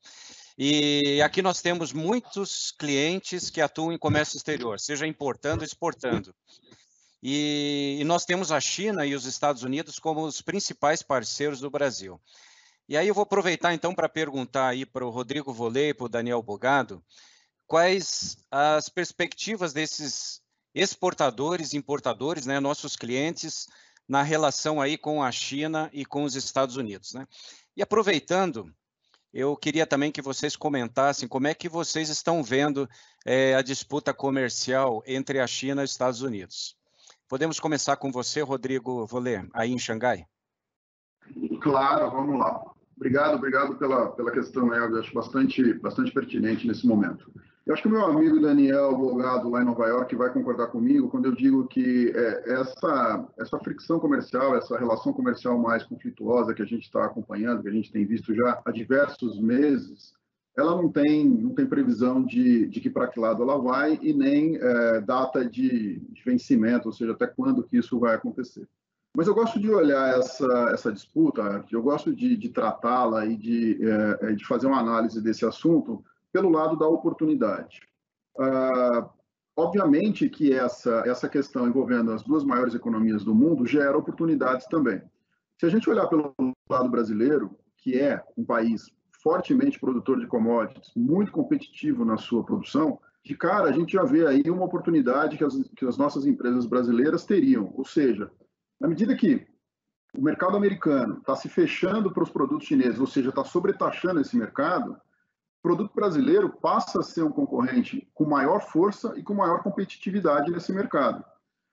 [0.58, 6.34] e aqui nós temos muitos clientes que atuam em comércio exterior, seja importando ou exportando.
[7.22, 11.70] E, e, nós temos a China e os Estados Unidos como os principais parceiros do
[11.70, 12.20] Brasil.
[12.86, 16.08] E aí eu vou aproveitar então para perguntar aí para o Rodrigo Volei para o
[16.08, 17.02] Daniel Bogado,
[17.66, 20.39] quais as perspectivas desses
[20.74, 23.68] exportadores, importadores, né, nossos clientes,
[24.08, 27.26] na relação aí com a China e com os Estados Unidos, né?
[27.76, 28.72] E aproveitando,
[29.32, 32.88] eu queria também que vocês comentassem como é que vocês estão vendo
[33.24, 36.76] é, a disputa comercial entre a China e os Estados Unidos.
[37.28, 40.26] Podemos começar com você, Rodrigo Volê, aí em Xangai?
[41.62, 42.60] Claro, vamos lá.
[42.96, 44.98] Obrigado, obrigado pela, pela questão, Elvio.
[44.98, 47.32] Acho bastante, bastante pertinente nesse momento.
[47.70, 51.08] Eu acho que o meu amigo Daniel Bogado, lá em Nova York, vai concordar comigo
[51.08, 56.62] quando eu digo que é, essa, essa fricção comercial, essa relação comercial mais conflituosa que
[56.62, 60.12] a gente está acompanhando, que a gente tem visto já há diversos meses,
[60.58, 64.12] ela não tem, não tem previsão de, de que para que lado ela vai e
[64.12, 68.66] nem é, data de, de vencimento, ou seja, até quando que isso vai acontecer.
[69.16, 73.78] Mas eu gosto de olhar essa, essa disputa, eu gosto de, de tratá-la e de,
[73.80, 77.80] é, é, de fazer uma análise desse assunto pelo lado da oportunidade.
[78.38, 79.10] Ah,
[79.56, 85.02] obviamente que essa, essa questão envolvendo as duas maiores economias do mundo gera oportunidades também.
[85.58, 86.34] Se a gente olhar pelo
[86.68, 88.90] lado brasileiro, que é um país
[89.22, 94.26] fortemente produtor de commodities, muito competitivo na sua produção, de cara a gente já vê
[94.26, 97.72] aí uma oportunidade que as, que as nossas empresas brasileiras teriam.
[97.76, 98.30] Ou seja,
[98.80, 99.46] na medida que
[100.16, 104.36] o mercado americano está se fechando para os produtos chineses, ou seja, está sobretaxando esse
[104.36, 104.96] mercado,
[105.60, 110.50] o produto brasileiro passa a ser um concorrente com maior força e com maior competitividade
[110.50, 111.22] nesse mercado.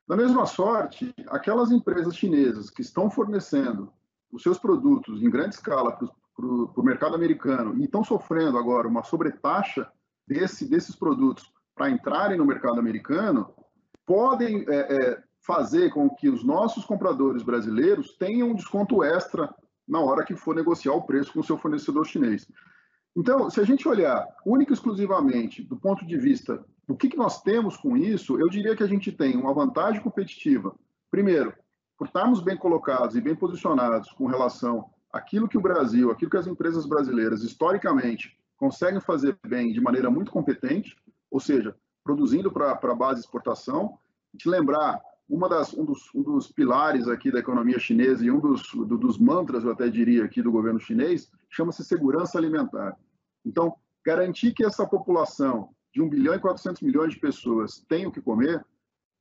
[0.06, 3.91] Da mesma sorte, aquelas empresas chinesas que estão fornecendo
[4.32, 9.04] os seus produtos em grande escala para o mercado americano e estão sofrendo agora uma
[9.04, 9.89] sobretaxa
[10.28, 13.54] desse, desses produtos para entrarem no mercado americano,
[14.06, 19.54] podem é, é, fazer com que os nossos compradores brasileiros tenham um desconto extra
[19.88, 22.45] na hora que for negociar o preço com o seu fornecedor chinês.
[23.17, 27.17] Então, se a gente olhar única e exclusivamente do ponto de vista do que, que
[27.17, 30.75] nós temos com isso, eu diria que a gente tem uma vantagem competitiva.
[31.10, 31.51] Primeiro,
[31.97, 36.38] por estarmos bem colocados e bem posicionados com relação àquilo que o Brasil, aquilo que
[36.38, 40.95] as empresas brasileiras historicamente conseguem fazer bem de maneira muito competente,
[41.32, 43.97] ou seja, produzindo para a base de exportação.
[44.38, 48.39] Te lembrar, uma das, um, dos, um dos pilares aqui da economia chinesa e um
[48.39, 52.95] dos, do, dos mantras, eu até diria, aqui do governo chinês, chama-se segurança alimentar.
[53.47, 58.12] Então, garantir que essa população de 1 bilhão e 400 milhões de pessoas tenha o
[58.12, 58.63] que comer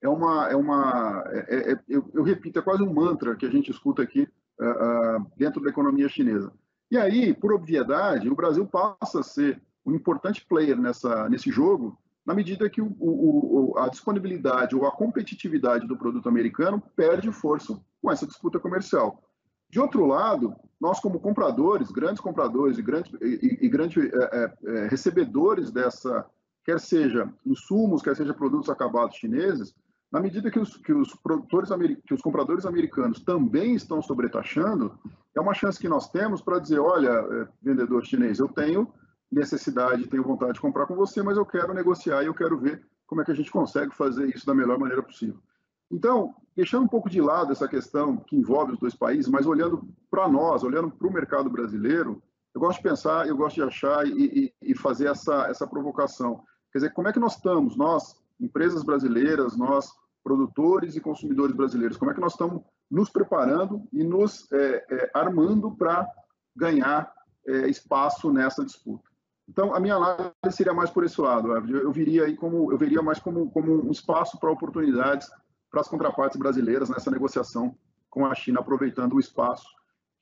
[0.02, 3.50] é uma, é uma é, é, eu, eu, repito, é quase um mantra que a
[3.50, 4.28] gente escuta aqui
[4.60, 6.52] uh, uh, dentro da economia chinesa.
[6.90, 11.98] E aí, por obviedade, o Brasil passa a ser um importante player nessa, nesse jogo,
[12.24, 17.80] na medida que o, o, a disponibilidade ou a competitividade do produto americano perde força
[18.02, 19.22] com essa disputa comercial.
[19.70, 24.52] De outro lado, nós como compradores, grandes compradores e grandes, e, e grandes é, é,
[24.64, 26.26] é, recebedores dessa,
[26.64, 29.74] quer seja insumos, quer seja produtos acabados chineses,
[30.10, 31.68] na medida que os, que os produtores,
[32.06, 34.96] que os compradores americanos também estão sobretaxando,
[35.34, 38.92] é uma chance que nós temos para dizer, olha, é, vendedor chinês, eu tenho
[39.30, 42.86] necessidade, tenho vontade de comprar com você, mas eu quero negociar e eu quero ver
[43.06, 45.40] como é que a gente consegue fazer isso da melhor maneira possível.
[45.90, 49.88] Então, deixando um pouco de lado essa questão que envolve os dois países, mas olhando
[50.10, 52.22] para nós, olhando para o mercado brasileiro,
[52.54, 56.42] eu gosto de pensar, eu gosto de achar e, e, e, fazer essa, essa provocação.
[56.72, 59.90] Quer dizer, como é que nós estamos, nós, empresas brasileiras, nós,
[60.24, 65.10] produtores e consumidores brasileiros, como é que nós estamos nos preparando e nos é, é,
[65.14, 66.08] armando para
[66.56, 67.12] ganhar
[67.46, 69.08] é, espaço nessa disputa?
[69.48, 71.52] Então, a minha análise seria mais por esse lado.
[71.52, 75.30] Eu viria aí como eu veria mais como, como um espaço para oportunidades
[75.76, 77.76] para as contrapartes brasileiras nessa negociação
[78.08, 79.66] com a China, aproveitando o espaço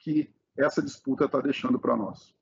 [0.01, 2.35] que essa disputa está deixando para nós.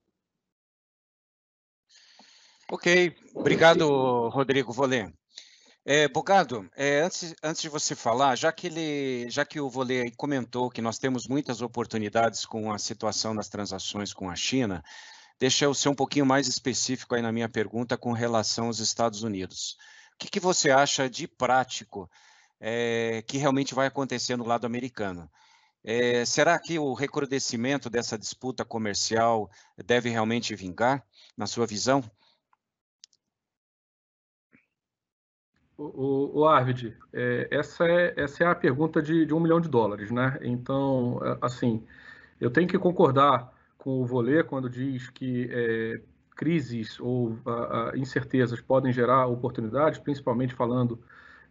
[2.71, 3.87] Ok, obrigado,
[4.31, 5.13] Rodrigo Volê.
[5.85, 10.11] É, Bogado, é, antes, antes de você falar, já que, ele, já que o Volê
[10.13, 14.83] comentou que nós temos muitas oportunidades com a situação das transações com a China,
[15.39, 19.23] deixa eu ser um pouquinho mais específico aí na minha pergunta com relação aos Estados
[19.23, 19.77] Unidos.
[20.15, 22.09] O que, que você acha de prático
[22.65, 25.29] é, que realmente vai acontecer no lado americano?
[25.83, 29.51] É, será que o recrudescimento dessa disputa comercial
[29.85, 31.05] deve realmente vingar,
[31.37, 32.05] na sua visão?
[35.77, 39.69] O, o Arvid, é, essa, é, essa é a pergunta de, de um milhão de
[39.69, 40.39] dólares, né?
[40.43, 41.85] Então, assim,
[42.41, 46.01] eu tenho que concordar com o Volê quando diz que é,
[46.37, 51.03] crises ou a, a, incertezas podem gerar oportunidades, principalmente falando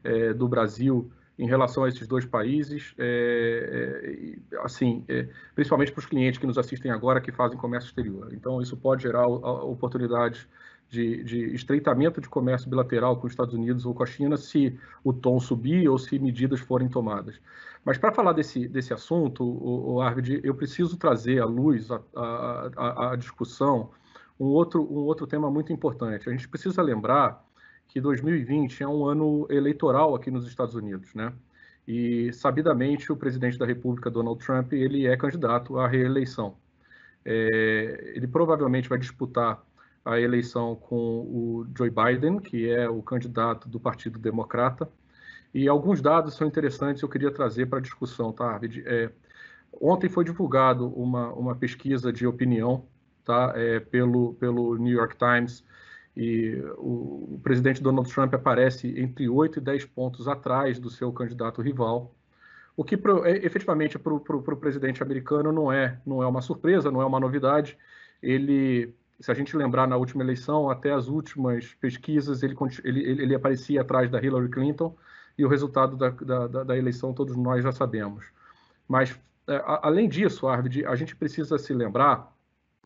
[0.04, 6.00] é, do Brasil em relação a esses dois países, é, é assim, é, principalmente para
[6.00, 8.30] os clientes que nos assistem agora que fazem comércio exterior.
[8.32, 10.48] Então, isso pode gerar oportunidades
[10.88, 14.78] de, de, estreitamento de comércio bilateral com os Estados Unidos ou com a China se
[15.04, 17.40] o tom subir ou se medidas forem tomadas.
[17.84, 23.16] Mas para falar desse, desse assunto, o, o Arvid, eu preciso trazer à luz, a,
[23.18, 23.90] discussão,
[24.40, 26.30] um outro, um outro tema muito importante.
[26.30, 27.44] A gente precisa lembrar
[27.91, 31.34] que 2020 é um ano eleitoral aqui nos Estados Unidos, né?
[31.86, 36.56] E, sabidamente, o presidente da República, Donald Trump, ele é candidato à reeleição.
[37.25, 39.62] É, ele provavelmente vai disputar
[40.06, 44.89] a eleição com o Joe Biden, que é o candidato do Partido Democrata,
[45.54, 48.58] e alguns dados são interessantes, eu queria trazer para a discussão, tá?
[48.86, 49.12] É,
[49.82, 52.86] ontem foi divulgado uma, uma pesquisa de opinião
[53.25, 55.61] tá, é, pelo, pelo New York Times,
[56.22, 61.63] e o, presidente Donald Trump aparece entre 8 e 10 pontos atrás do seu candidato
[61.63, 62.13] rival,
[62.78, 66.91] o que pro, é, efetivamente para o presidente americano não é, não é uma surpresa,
[66.91, 67.76] não é uma novidade.
[68.22, 73.36] Ele, se a gente lembrar na última eleição, até as últimas pesquisas, ele, ele, ele
[73.36, 74.95] aparecia atrás da Hillary Clinton,
[75.36, 78.26] e o resultado da, da, da eleição todos nós já sabemos.
[78.88, 82.32] Mas, é, a, além disso, Arvid, a gente precisa se lembrar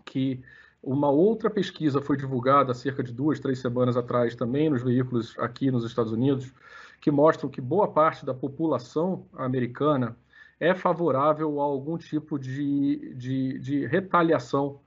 [0.06, 0.42] que
[0.86, 5.34] Uma outra pesquisa foi divulgada há cerca de duas, três semanas atrás, também nos veículos
[5.40, 6.54] aqui nos Estados Unidos,
[7.02, 10.16] que mostram que boa parte da população americana
[10.60, 14.80] é favorável a algum tipo de, de, de retaliação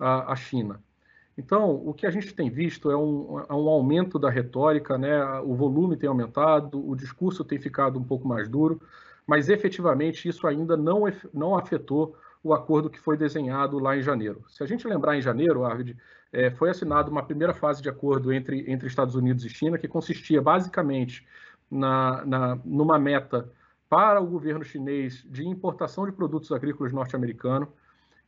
[0.00, 0.82] à, à, China.
[1.36, 5.22] Então, o que a gente tem visto é um, é um aumento da retórica, né?
[5.40, 8.80] o volume tem aumentado, o discurso tem ficado um pouco mais duro,
[9.26, 14.44] mas efetivamente isso ainda não, não afetou o acordo que foi desenhado lá em janeiro.
[14.48, 15.96] Se a gente lembrar em janeiro, Arvid,
[16.32, 19.86] é, foi assinada uma primeira fase de acordo entre, entre Estados Unidos e China, que
[19.86, 21.26] consistia basicamente
[21.70, 23.48] na, na, numa meta
[23.88, 27.68] para o governo chinês de importação de produtos agrícolas norte-americanos.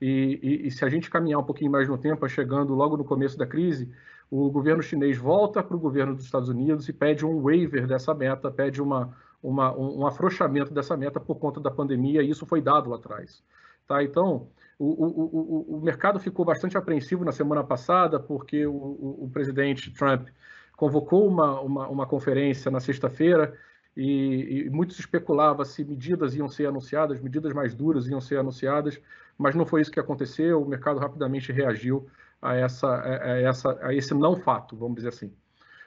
[0.01, 3.05] E, e, e, se a gente caminhar um pouquinho mais no tempo, chegando logo no
[3.05, 3.91] começo da crise,
[4.31, 8.12] o governo chinês volta para o governo dos Estados Unidos e pede um waiver dessa
[8.12, 12.61] meta, pede uma, uma, um, afrouxamento dessa meta por conta da pandemia, e isso foi
[12.61, 13.43] dado lá atrás.
[13.87, 14.03] Tá?
[14.03, 19.30] Então, o, o, o, o mercado ficou bastante apreensivo na semana passada, porque o, o
[19.32, 20.28] presidente Trump
[20.76, 23.57] convocou uma, uma, uma conferência na sexta-feira
[23.97, 28.39] e, e muito se especulava se medidas iam ser anunciadas, medidas mais duras iam ser
[28.39, 29.01] anunciadas,
[29.39, 30.62] mas não foi isso que aconteceu.
[30.62, 32.09] O mercado rapidamente reagiu
[32.43, 35.32] a, essa, a, essa, a esse não fato, vamos dizer assim.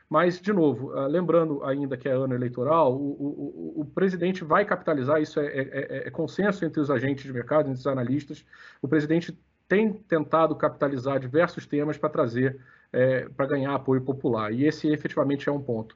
[0.09, 4.63] Mas, de novo, ah, lembrando ainda que é ano eleitoral, o, o, o presidente vai
[4.63, 8.45] capitalizar, isso é, é, é, é, consenso entre os agentes de mercado, entre os analistas.
[8.81, 9.37] O presidente
[9.67, 12.57] tem tentado capitalizar diversos temas para trazer,
[12.93, 15.95] é, para ganhar apoio popular, e esse efetivamente é um ponto.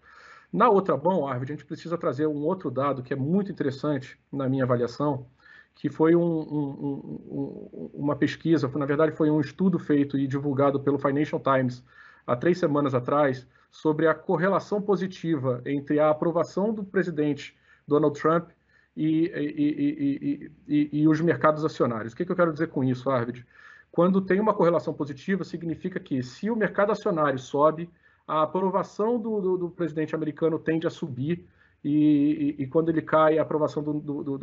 [0.52, 4.20] Na outra mão, Arvid, a gente precisa trazer um outro dado que é muito interessante
[4.30, 5.26] na minha avaliação,
[5.74, 10.82] que foi um, um, um, uma pesquisa, na verdade foi um estudo feito e divulgado
[10.82, 11.82] pelo Financial Times
[12.28, 17.58] há três semanas atrás, sobre a correlação positiva entre a aprovação do presidente
[17.88, 18.50] Donald Trump
[18.96, 22.14] e, e, e, e os mercados acionários.
[22.14, 23.46] O que, que, eu quero dizer com isso, Arvid?
[23.92, 27.90] Quando tem uma correlação positiva, significa que se o mercado acionário sobe,
[28.28, 31.46] a aprovação do, do, do presidente americano tende a subir
[31.84, 34.00] e, quando ele cai, a aprovação do,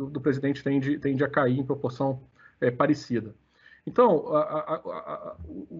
[0.09, 2.21] do presidente tende, tende, a cair em proporção
[2.59, 3.33] é, parecida.
[3.85, 5.35] Então, a, a, a,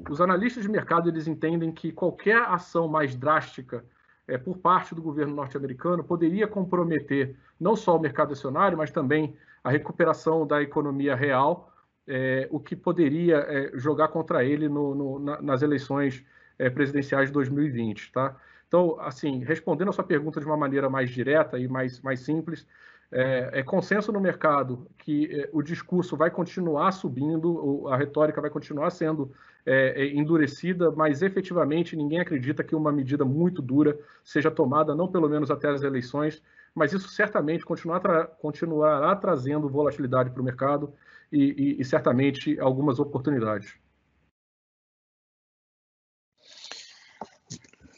[0.09, 3.83] os analistas de mercado eles entendem que qualquer ação mais drástica
[4.27, 9.35] é, por parte do governo norte-americano poderia comprometer não só o mercado acionário, mas também
[9.63, 11.73] a recuperação da economia real,
[12.07, 16.23] é, o que poderia é, jogar contra ele no, no, na, nas eleições
[16.57, 18.11] é, presidenciais de 2020.
[18.11, 18.35] Tá?
[18.67, 22.67] Então, assim, respondendo a sua pergunta de uma maneira mais direta e mais, mais simples,
[23.11, 28.49] é, é, consenso no mercado que é, o discurso vai continuar subindo, a retórica vai
[28.49, 29.31] continuar sendo
[29.65, 35.07] é, é, endurecida, mas efetivamente ninguém acredita que uma medida muito dura seja tomada, não
[35.07, 36.41] pelo menos até as eleições,
[36.73, 40.93] mas isso certamente continuar tra continuará trazendo volatilidade para o mercado
[41.31, 43.73] e, e, e certamente algumas oportunidades.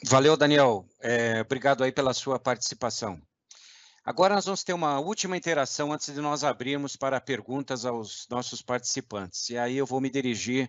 [0.09, 0.86] Valeu, Daniel.
[0.99, 3.22] É, obrigado aí pela sua participação.
[4.04, 8.60] Agora nós vamos ter uma última interação antes de nós abrirmos para perguntas aos nossos
[8.60, 9.47] participantes.
[9.52, 10.68] E aí eu vou me dirigir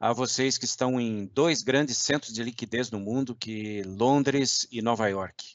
[0.00, 4.80] a vocês que estão em dois grandes centros de liquidez no mundo, que Londres e
[4.80, 5.54] Nova York.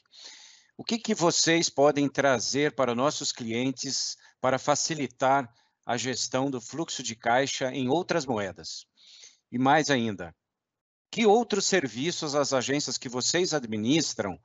[0.76, 5.52] O que, que vocês podem trazer para nossos clientes para facilitar
[5.84, 8.86] a gestão do fluxo de caixa em outras moedas?
[9.50, 10.32] E mais ainda,
[11.10, 14.38] que outros serviços as agências que vocês administram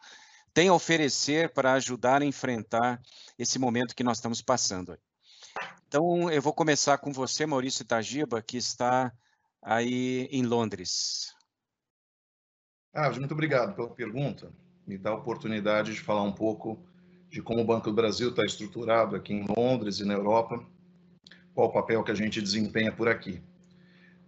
[0.53, 3.01] tem a oferecer para ajudar a enfrentar
[3.37, 4.97] esse momento que nós estamos passando.
[5.87, 9.11] Então, eu vou começar com você, Maurício Tajiba, que está
[9.61, 11.33] aí em Londres.
[12.93, 14.51] Ah, muito obrigado pela pergunta.
[14.85, 16.83] Me dá a oportunidade de falar um pouco
[17.29, 20.63] de como o Banco do Brasil está estruturado aqui em Londres e na Europa,
[21.55, 23.41] qual o papel que a gente desempenha por aqui.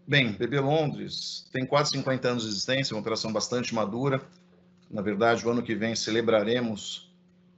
[0.07, 4.27] Bem, BB Londres tem quase 50 anos de existência, uma operação bastante madura,
[4.89, 7.13] na verdade, o ano que vem celebraremos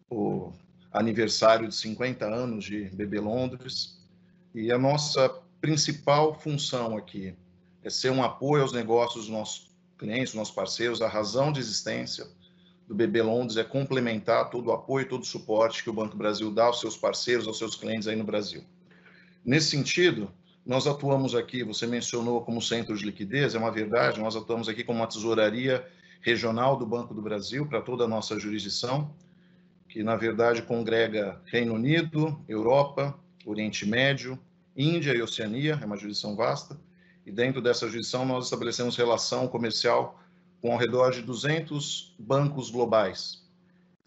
[0.09, 0.51] o
[0.91, 3.99] aniversário de 50 anos de BB Londres
[4.53, 5.29] e a nossa
[5.61, 7.35] principal função aqui
[7.83, 11.01] é ser um apoio aos negócios dos nossos clientes, nossos parceiros.
[11.01, 12.27] A razão de existência
[12.87, 16.51] do BB Londres é complementar todo o apoio, todo o suporte que o Banco Brasil
[16.51, 18.63] dá aos seus parceiros, aos seus clientes aí no Brasil.
[19.43, 20.31] Nesse sentido,
[20.65, 24.83] nós atuamos aqui, você mencionou como centro de liquidez, é uma verdade, nós atuamos aqui
[24.83, 25.85] como uma tesouraria
[26.21, 29.13] regional do Banco do Brasil para toda a nossa jurisdição,
[29.87, 34.37] que na verdade congrega Reino Unido, Europa, Oriente Médio,
[34.75, 36.79] Índia e Oceania, é uma jurisdição vasta,
[37.25, 40.21] e dentro dessa jurisdição nós estabelecemos relação comercial
[40.61, 43.43] com ao redor de 200 bancos globais,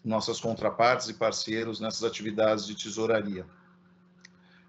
[0.03, 3.45] nossas contrapartes e parceiros nessas atividades de tesouraria.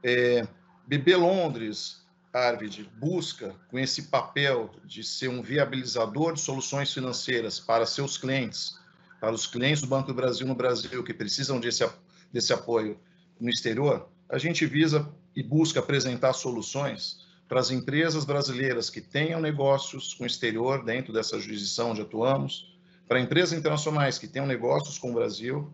[0.03, 0.47] É,
[0.87, 2.02] BB Londres
[2.33, 8.79] Arvid, busca, com esse papel de ser um viabilizador de soluções financeiras para seus clientes,
[9.21, 11.87] para os clientes do Banco do Brasil no Brasil que precisam desse,
[12.33, 12.99] desse apoio
[13.39, 15.07] no exterior, a gente visa
[15.37, 21.13] e busca apresentar soluções para as empresas brasileiras que tenham negócios com o exterior dentro
[21.13, 22.75] dessa jurisdição onde atuamos,
[23.07, 25.71] para empresas internacionais que tenham negócios com o Brasil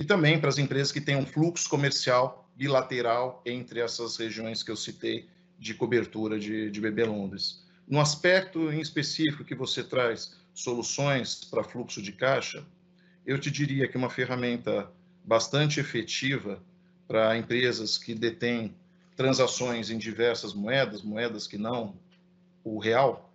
[0.00, 4.76] e também para as empresas que tenham fluxo comercial bilateral entre essas regiões que eu
[4.76, 5.28] citei
[5.62, 7.62] de cobertura de, de Londres.
[7.86, 12.64] No aspecto em específico que você traz soluções para fluxo de caixa,
[13.24, 14.90] eu te diria que uma ferramenta
[15.24, 16.60] bastante efetiva
[17.06, 18.74] para empresas que detêm
[19.14, 21.94] transações em diversas moedas, moedas que não
[22.64, 23.32] o real,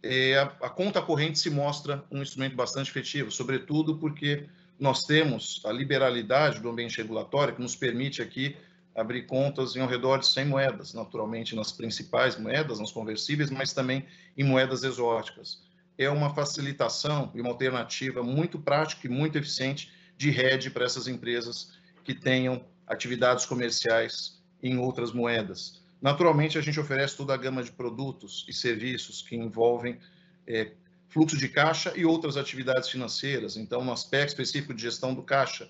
[0.00, 4.46] é, a, conta corrente se mostra um instrumento bastante efetivo, sobretudo porque
[4.78, 8.56] nós temos a liberalidade do ambiente regulatório que nos permite aqui
[8.94, 13.72] abrir contas em ao redor de 100 moedas, naturalmente nas principais moedas, nas conversíveis, mas
[13.72, 15.62] também em moedas exóticas.
[15.98, 21.08] É uma facilitação e uma alternativa muito prática e muito eficiente de rede para essas
[21.08, 21.72] empresas
[22.04, 25.82] que tenham atividades comerciais em outras moedas.
[26.00, 29.98] Naturalmente, a gente oferece toda a gama de produtos e serviços que envolvem
[30.46, 30.72] é,
[31.08, 33.56] fluxo de caixa e outras atividades financeiras.
[33.56, 35.68] Então, no aspecto específico de gestão do caixa,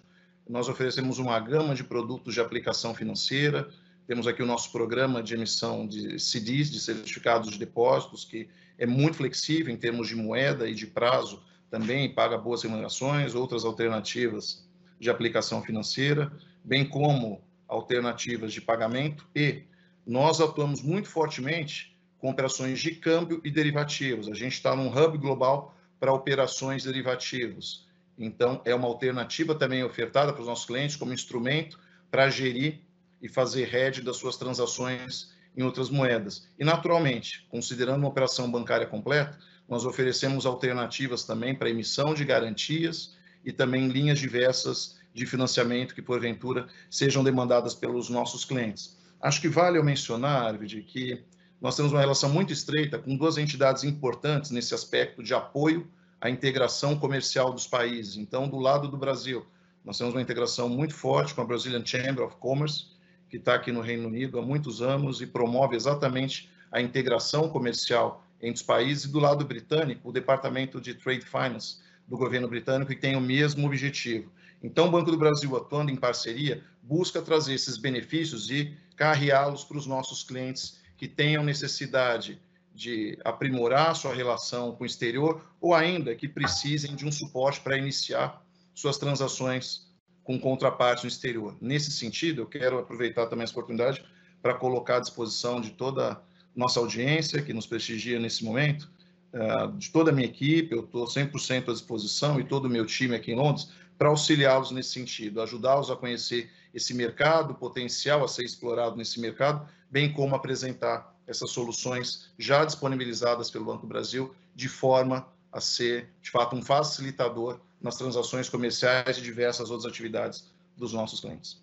[0.48, 3.68] nós oferecemos uma gama de produtos de aplicação financeira.
[4.06, 8.86] Temos aqui o nosso programa de emissão de CDs, de certificados de depósitos, que é
[8.86, 14.68] muito flexível em termos de moeda e de prazo, também paga boas remunerações, outras alternativas
[15.00, 16.32] de aplicação financeira,
[16.62, 19.64] bem como alternativas de pagamento e
[20.06, 24.28] nós atuamos muito fortemente com operações de câmbio e derivativos.
[24.28, 27.83] A gente está num hub global para operações derivativos.
[28.18, 31.78] Então, é uma alternativa também ofertada para os nossos clientes como instrumento
[32.10, 32.80] para gerir
[33.20, 36.48] e fazer hedge das suas transações em outras moedas.
[36.58, 39.38] E, naturalmente, considerando uma operação bancária completa,
[39.68, 46.02] nós oferecemos alternativas também para emissão de garantias e também linhas diversas de financiamento que,
[46.02, 48.98] porventura, sejam demandadas pelos nossos clientes.
[49.20, 51.24] Acho que vale eu mencionar, Arvid, que
[51.60, 55.88] nós temos uma relação muito estreita com duas entidades importantes nesse aspecto de apoio
[56.24, 58.16] à integração comercial dos países.
[58.16, 59.44] Então, do lado do Brasil,
[59.84, 62.86] nós temos uma integração muito forte com a Brazilian Chamber of Commerce,
[63.28, 68.24] que está aqui no Reino Unido há muitos anos e promove exatamente a integração comercial
[68.40, 69.04] entre os países.
[69.04, 73.20] E do lado britânico, o Departamento de Trade Finance do governo britânico, que tem o
[73.20, 74.32] mesmo objetivo.
[74.62, 79.76] Então, o Banco do Brasil, atuando em parceria, busca trazer esses benefícios e carreá-los para
[79.76, 82.40] os nossos clientes que tenham necessidade
[82.74, 87.78] de aprimorar sua relação com o exterior ou ainda que precisem de um suporte para
[87.78, 88.44] iniciar
[88.74, 89.88] suas transações
[90.24, 91.56] com contraparte no exterior.
[91.60, 94.04] Nesse sentido, eu quero aproveitar também essa oportunidade
[94.42, 96.20] para colocar à disposição de toda
[96.54, 98.90] nossa audiência que nos prestigia nesse momento,
[99.32, 102.86] eh, de toda a minha equipe, eu estou 100% à disposição e todo o meu
[102.86, 108.24] time aqui em Londres, para auxiliá-los nesse sentido, ajudá-los a conhecer esse mercado, o potencial
[108.24, 113.88] a ser explorado nesse mercado, bem como apresentar essas soluções já disponibilizadas pelo Banco do
[113.88, 119.90] Brasil, de forma a ser, de fato, um facilitador nas transações comerciais e diversas outras
[119.90, 121.62] atividades dos nossos clientes.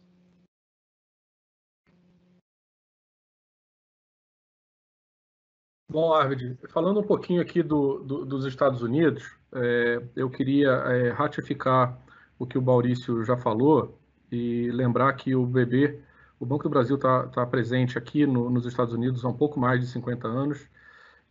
[5.90, 11.10] Bom, Arvid, falando um pouquinho aqui do, do, dos Estados Unidos, é, eu queria é,
[11.10, 12.00] ratificar
[12.40, 14.00] o que o Maurício já falou
[14.32, 16.02] e lembrar que o BB,
[16.42, 19.60] o Banco do Brasil está tá presente aqui no, nos Estados Unidos há um pouco
[19.60, 20.68] mais de 50 anos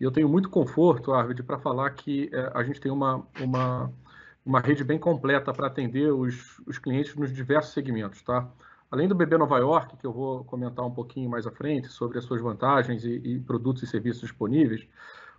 [0.01, 3.93] e eu tenho muito conforto, Arvid, para falar que é, a gente tem uma, uma,
[4.47, 8.49] uma rede bem completa para atender os, os clientes nos diversos segmentos, tá?
[8.89, 12.17] Além do BB Nova York, que eu vou comentar um pouquinho mais à frente sobre
[12.19, 14.87] as suas vantagens e, e produtos e serviços disponíveis,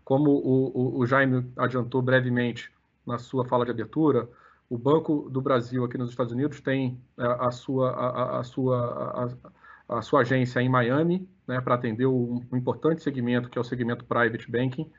[0.04, 2.72] como o, o, o Jaime adiantou brevemente
[3.08, 4.28] na sua fala de abertura,
[4.70, 8.44] o Banco do Brasil aqui nos Estados Unidos tem a, é, a sua, a, a,
[8.44, 9.42] sua,
[9.92, 13.64] a, sua agência em Miami, né, para atender um, um, importante segmento, que é o
[13.64, 14.90] segmento Private Banking.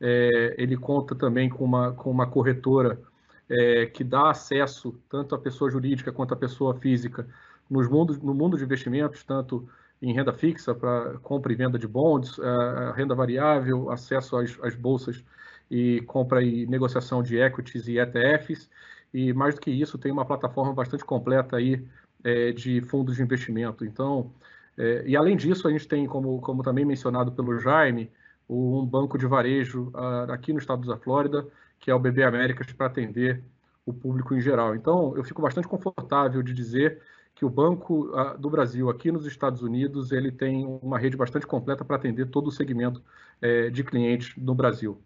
[0.00, 3.00] É, ele conta também com uma, com uma corretora
[3.48, 7.26] é, que dá acesso tanto à pessoa jurídica quanto à pessoa física
[7.70, 9.68] nos mundos, no mundo de investimentos, tanto
[10.02, 14.74] em renda fixa para compra e venda de bonds, é, renda variável, acesso às, às
[14.74, 15.24] bolsas
[15.70, 18.68] e compra e negociação de equities e ETFs,
[19.12, 21.86] e mais do que isso, tem uma plataforma bastante completa aí
[22.24, 23.84] é, de fundos de investimento.
[23.84, 24.32] Então,
[24.76, 28.10] é, e além disso, a gente tem, como, como também mencionado pelo Jaime,
[28.48, 29.90] um banco de varejo
[30.28, 31.46] aqui no estado da Flórida,
[31.78, 33.42] que é o BB Américas, para atender
[33.86, 34.74] o público em geral.
[34.74, 37.00] Então, eu fico bastante confortável de dizer
[37.34, 41.84] que o Banco do Brasil, aqui nos Estados Unidos, ele tem uma rede bastante completa
[41.84, 43.02] para atender todo o segmento
[43.40, 45.00] é, de clientes no Brasil.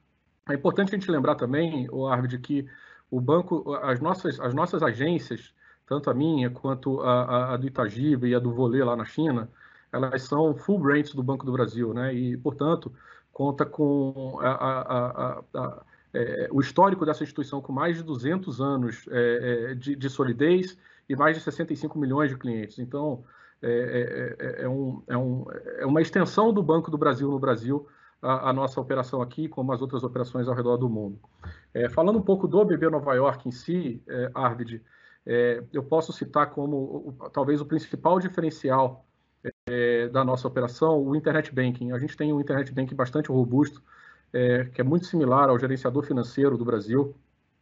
[0.49, 2.67] É importante a gente lembrar também, o Arvid, que
[3.11, 5.55] o banco, as nossas, as nossas agências,
[5.89, 9.05] tanto a minha quanto a, a, a do Itagiba e a do Volê lá na
[9.05, 9.49] China,
[9.93, 12.15] elas são full brands do Banco do Brasil, né?
[12.15, 12.93] E, portanto,
[13.33, 15.43] conta com a,
[16.13, 20.77] é, o histórico dessa instituição com mais de 200 anos é, é, de, de, solidez
[21.09, 22.79] e mais de 65 milhões de clientes.
[22.79, 23.25] Então,
[23.63, 25.45] é, é, é um, um,
[25.79, 27.87] é, uma extensão do Banco do Brasil no Brasil,
[28.21, 31.19] a, a, nossa operação aqui, como as outras operações ao redor do mundo.
[31.93, 34.03] falando um pouco do BB Nova York em si,
[34.35, 34.83] Arvid,
[35.73, 39.05] eu posso citar como talvez o principal diferencial
[40.11, 41.93] da nossa operação o Internet Banking.
[41.93, 43.83] A gente tem um Internet Banking bastante robusto,
[44.73, 47.15] que é muito similar ao gerenciador financeiro do Brasil.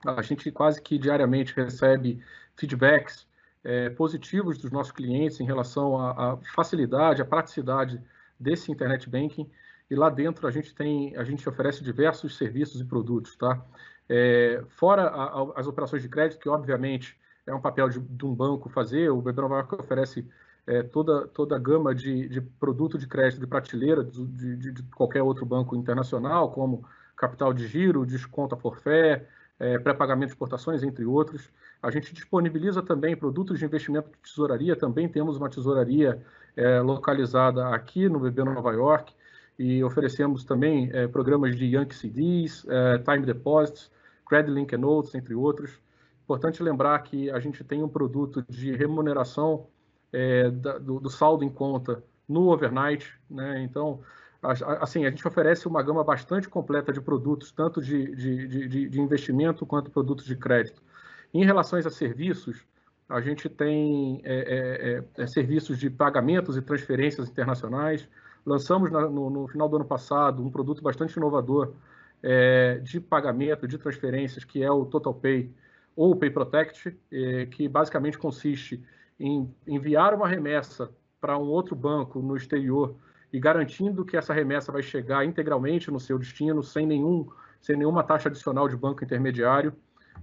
[0.06, 2.22] A gente quase que diariamente recebe
[2.56, 3.26] feedbacks
[3.66, 8.00] é, positivos dos nossos clientes em relação à, à, facilidade, à praticidade
[8.38, 9.50] desse internet banking.
[9.90, 13.60] E lá dentro a gente tem, a gente oferece diversos serviços e produtos, tá?
[14.08, 18.26] É, fora a, a, as operações de crédito, que obviamente é um papel de, de
[18.26, 19.22] um banco fazer, o
[19.56, 20.28] York oferece
[20.66, 24.82] é, toda, toda a gama de, de produto de crédito de prateleira de, de, de,
[24.94, 26.84] qualquer outro banco internacional, como
[27.16, 29.26] capital de giro, desconto a forfé,
[29.58, 31.50] é, pré-pagamento de exportações, entre outros.
[31.82, 36.20] A gente disponibiliza também produtos de investimento de tesouraria, também temos uma tesouraria
[36.56, 39.14] é, localizada aqui no BB Nova York
[39.58, 43.90] e oferecemos também é, programas de Yankee CDs, é, Time Deposits,
[44.28, 45.78] Credit Link Notes, entre outros.
[46.26, 49.68] Importante lembrar que a gente tem um produto de remuneração
[50.12, 53.62] é, da, do, do, saldo em conta no overnight, né?
[53.62, 54.00] Então,
[54.42, 59.00] assim, a gente oferece uma gama bastante completa de produtos, tanto de, de, de, de
[59.00, 60.82] investimento quanto produtos de crédito.
[61.32, 62.66] Em relação a serviços,
[63.08, 68.08] a gente tem é, é, é, é, serviços de pagamentos e transferências internacionais.
[68.44, 71.72] Lançamos na, no, no, final do ano passado um produto bastante inovador
[72.20, 75.54] é, de pagamento, de transferências, que é o Total Pay
[75.96, 76.20] ou o
[77.10, 78.84] é, que basicamente consiste
[79.18, 80.90] em enviar uma remessa
[81.20, 82.94] para um outro banco no exterior
[83.32, 87.26] e garantindo que essa remessa vai chegar integralmente no seu destino, sem, nenhum,
[87.60, 89.72] sem nenhuma taxa adicional de banco intermediário.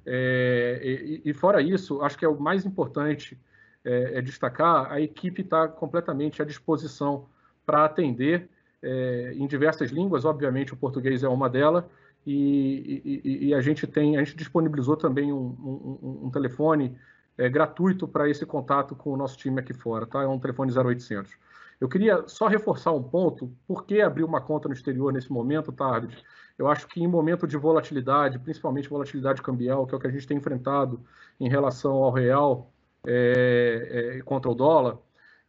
[0.06, 3.40] É, e, e, fora isso, acho que é o mais importante
[3.84, 7.28] é, é destacar, a equipe está completamente à disposição
[7.66, 8.50] para atender
[8.82, 11.86] é, em diversas línguas, obviamente o português é uma delas,
[12.26, 16.98] e, e, e, a gente tem, a gente disponibilizou também um, um, um telefone
[17.38, 20.24] é, gratuito para esse contato com o nosso time aqui fora, tá?
[20.24, 21.38] É um telefone 0800.
[21.82, 25.72] Eu queria só reforçar um ponto, por que abrir uma conta no exterior nesse momento,
[25.72, 26.18] Tarde?
[26.58, 30.12] Eu acho que em momento de volatilidade, principalmente volatilidade cambial, que é o que a
[30.12, 31.02] gente tem enfrentado
[31.40, 32.72] em relação ao real
[33.06, 34.98] é, é, contra o dólar,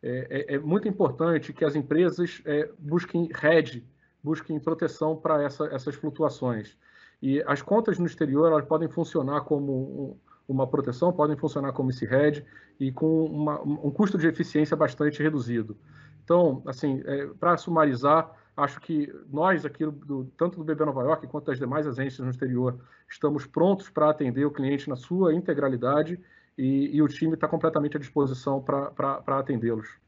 [0.02, 3.84] é, é, é muito importante que as empresas é, busquem hedge,
[4.24, 6.76] busquem proteção para essa, essas flutuações.
[7.20, 10.18] E as contas no exterior elas podem funcionar como
[10.48, 12.44] uma proteção, podem funcionar como esse hedge
[12.80, 15.76] e com uma, um custo de eficiência bastante reduzido.
[16.24, 21.26] Então, assim, é, para sumarizar, acho que nós aqui, do, tanto do BB Nova York
[21.26, 26.18] quanto das demais agências no exterior, estamos prontos para atender o cliente na sua integralidade
[26.56, 30.03] e, e o time está completamente à disposição para atendê-los.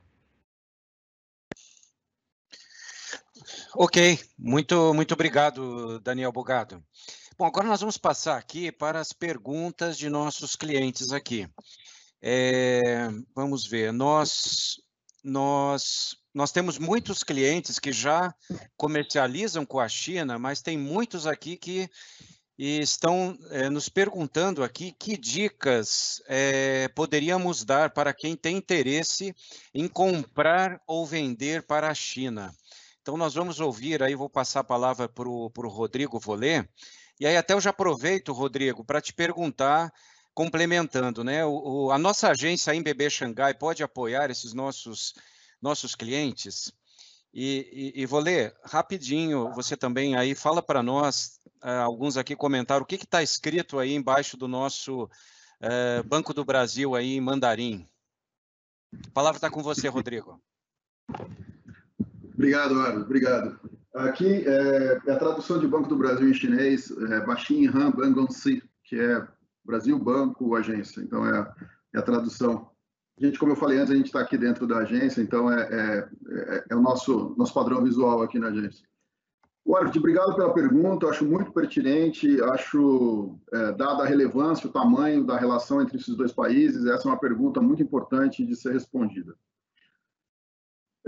[3.78, 6.82] Ok, muito, muito obrigado, Daniel Bogado.
[7.36, 11.46] Bom, agora nós vamos passar aqui para as perguntas de nossos clientes aqui.
[12.22, 12.80] É,
[13.34, 14.80] vamos ver, nós,
[15.22, 18.34] nós, nós temos muitos clientes que já
[18.78, 21.90] comercializam com a China, mas tem muitos aqui que
[22.58, 29.36] estão é, nos perguntando aqui que dicas é, poderíamos dar para quem tem interesse
[29.74, 32.54] em comprar ou vender para a China.
[33.06, 36.68] Então, nós vamos ouvir aí, vou passar a palavra para o Rodrigo Volê,
[37.20, 39.92] e aí até eu já aproveito, Rodrigo, para te perguntar,
[40.34, 41.44] complementando, né?
[41.44, 45.14] O, o, a nossa agência em BB Xangai pode apoiar esses nossos,
[45.62, 46.72] nossos clientes?
[47.32, 52.34] E, e, e vou ler rapidinho, você também aí, fala para nós, uh, alguns aqui
[52.34, 57.20] comentaram, o que está escrito aí embaixo do nosso uh, Banco do Brasil aí em
[57.20, 57.88] mandarim?
[58.92, 60.42] A palavra está com você, Rodrigo.
[62.36, 63.58] Obrigado, Aaron, obrigado.
[63.94, 67.92] Aqui é, a tradução de Banco do Brasil em chinês, é Baxin Han
[68.28, 69.26] Si, que é
[69.64, 71.00] Brasil Banco Agência.
[71.00, 71.50] Então é,
[71.94, 72.68] é, a tradução.
[73.18, 76.08] Gente, como eu falei antes, a gente está aqui dentro da agência, então é, é,
[76.28, 78.86] é, é, o nosso, nosso padrão visual aqui na agência.
[79.74, 85.38] Arvid, obrigado pela pergunta, acho muito pertinente, acho, é, dada a relevância, o tamanho da
[85.38, 89.34] relação entre esses dois países, essa é uma pergunta muito importante de ser respondida.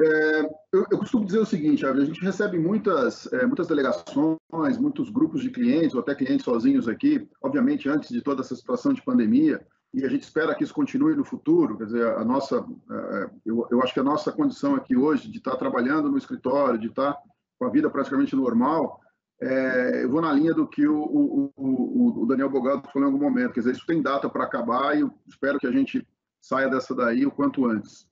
[0.01, 0.41] É,
[0.73, 5.43] eu, eu, costumo dizer o seguinte, a gente recebe muitas, é, muitas delegações, muitos grupos
[5.43, 9.61] de clientes, ou até clientes sozinhos aqui, obviamente antes de toda essa situação de pandemia,
[9.93, 13.67] e a gente espera que isso continue no futuro, quer dizer, a nossa, é, eu,
[13.73, 17.17] eu acho que a nossa condição aqui hoje de estar trabalhando no escritório, de estar
[17.59, 19.01] com a vida praticamente normal,
[19.41, 23.13] é, eu vou na linha do que o, o, o, o, Daniel Bogado falou em
[23.13, 26.07] algum momento, quer dizer, isso tem data para acabar e eu espero que a gente
[26.41, 28.09] saia dessa daí o quanto antes.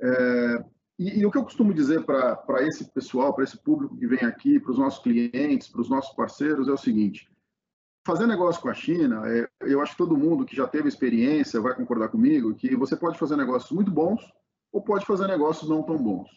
[0.00, 0.64] É,
[1.00, 4.20] e, e, o que eu costumo dizer para esse pessoal, para esse público que vem
[4.20, 7.26] aqui, para os nossos clientes, para os nossos parceiros, é o seguinte:
[8.06, 11.58] fazer negócio com a China, é, eu acho que todo mundo que já teve experiência
[11.58, 14.20] vai concordar comigo que você pode fazer negócios muito bons
[14.70, 16.28] ou pode fazer negócios não tão bons.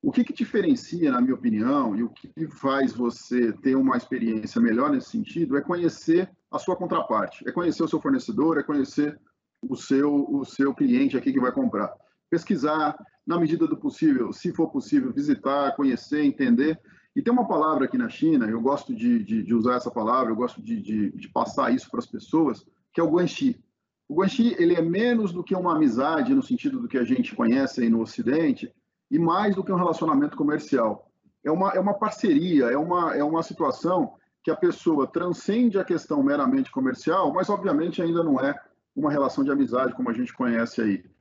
[0.00, 4.60] O que, que diferencia, na minha opinião, e o que faz você ter uma experiência
[4.60, 9.18] melhor nesse sentido é conhecer a sua contraparte, é conhecer o seu fornecedor, é conhecer
[9.60, 11.92] o seu, o seu cliente aqui que vai comprar.
[12.34, 16.80] Pesquisar, na medida do possível, se for possível, visitar, conhecer, entender.
[17.14, 20.32] E tem uma palavra aqui na China, eu gosto de, de, de usar essa palavra,
[20.32, 23.62] eu gosto de, de passar isso para as pessoas, que é o guanxi.
[24.08, 27.36] O guanxi, ele é menos do que uma amizade no sentido do que a gente
[27.36, 28.74] conhece aí no Ocidente,
[29.08, 31.08] e mais do que um relacionamento comercial.
[31.44, 35.84] É uma, é uma parceria, é uma, é uma situação que a pessoa transcende a
[35.84, 38.60] questão meramente comercial, mas obviamente ainda não é
[38.96, 41.13] uma relação de amizade como a gente conhece aí.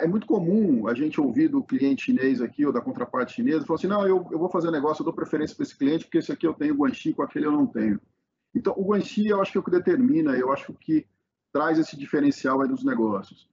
[0.00, 3.78] É muito comum a gente ouvir do cliente chinês aqui ou da contraparte chinesa, falar
[3.78, 6.32] assim, não, eu, eu vou fazer negócio, eu dou preferência para esse cliente, porque esse
[6.32, 8.00] aqui eu tenho guanxi, com aquele eu não tenho.
[8.54, 11.06] Então, o guanxi eu acho que é o que determina, eu acho que
[11.52, 13.48] traz esse diferencial aí dos negócios.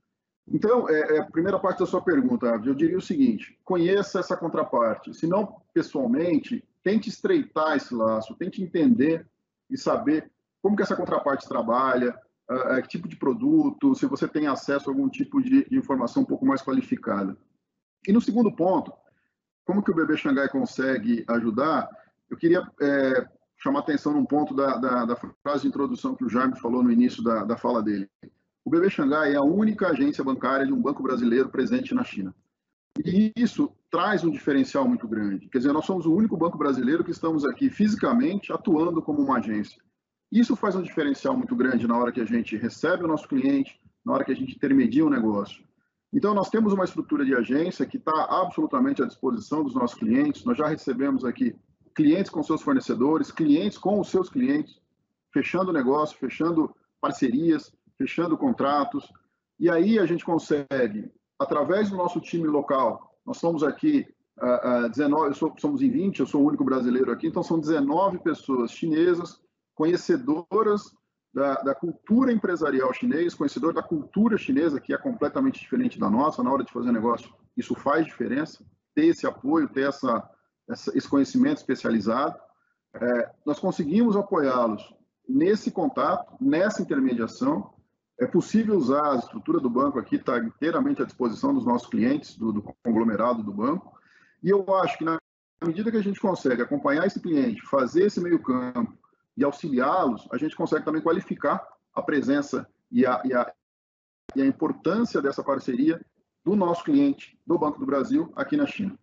[0.48, 4.36] Então, é, é, a primeira parte da sua pergunta, eu diria o seguinte: conheça essa
[4.36, 5.14] contraparte.
[5.14, 9.26] Se não pessoalmente, tente estreitar esse laço, tente entender
[9.70, 10.32] e saber
[10.62, 12.18] como que essa contraparte trabalha,
[12.52, 16.26] uh, tipo de produto, se você tem acesso a algum tipo de, de, informação um
[16.26, 17.38] pouco mais qualificada.
[18.08, 18.92] E no segundo ponto,
[19.66, 21.90] como que o bebê Xangai consegue ajudar?
[22.30, 23.28] Eu queria é,
[23.58, 26.92] chamar atenção num ponto da, da, da, frase de introdução que o Jaime falou no
[26.92, 28.10] início da, da fala dele.
[28.66, 32.34] O BB Xangai é a única agência bancária de um banco brasileiro presente na China.
[33.04, 35.48] E isso traz um diferencial muito grande.
[35.50, 39.38] Quer dizer, nós somos o único banco brasileiro que estamos aqui fisicamente atuando como uma
[39.38, 39.82] agência.
[40.32, 43.80] Isso faz um diferencial muito grande na hora que a gente recebe o nosso cliente,
[44.06, 45.64] na hora que a gente intermedia o um negócio.
[46.14, 50.44] Então, nós temos uma estrutura de agência que está absolutamente à disposição dos nossos clientes.
[50.44, 51.56] Nós já recebemos aqui
[51.96, 54.80] clientes com seus fornecedores, clientes com os seus clientes,
[55.34, 59.12] fechando negócio, fechando parcerias, fechando contratos.
[59.60, 64.06] E aí a gente consegue, através do nosso time local, nós somos aqui
[64.42, 67.44] uh, uh, 19, eu sou, somos em 20, eu sou o único brasileiro aqui, então
[67.44, 69.40] são 19 pessoas chinesas,
[69.82, 70.96] conhecedoras
[71.34, 76.44] da, da, cultura empresarial chinês, conhecedor da cultura chinesa, que é completamente diferente da nossa,
[76.44, 78.64] na hora de fazer negócio, isso faz diferença,
[78.94, 80.30] ter esse apoio, ter essa,
[80.70, 82.38] essa esse conhecimento especializado.
[82.94, 84.84] É, nós conseguimos apoiá-los
[85.28, 87.74] nesse contato, nessa intermediação,
[88.20, 92.38] é possível usar a estrutura do banco aqui, está inteiramente à disposição dos nossos clientes,
[92.38, 93.98] do, do, conglomerado do banco.
[94.44, 95.18] E eu acho que na
[95.66, 99.01] medida que a gente consegue acompanhar esse cliente, fazer esse meio-campo
[99.42, 103.52] e auxiliá-los, a gente consegue também qualificar a presença e a, e, a,
[104.36, 106.00] e a importância dessa parceria
[106.44, 108.98] do nosso cliente, do Banco do Brasil, aqui na China.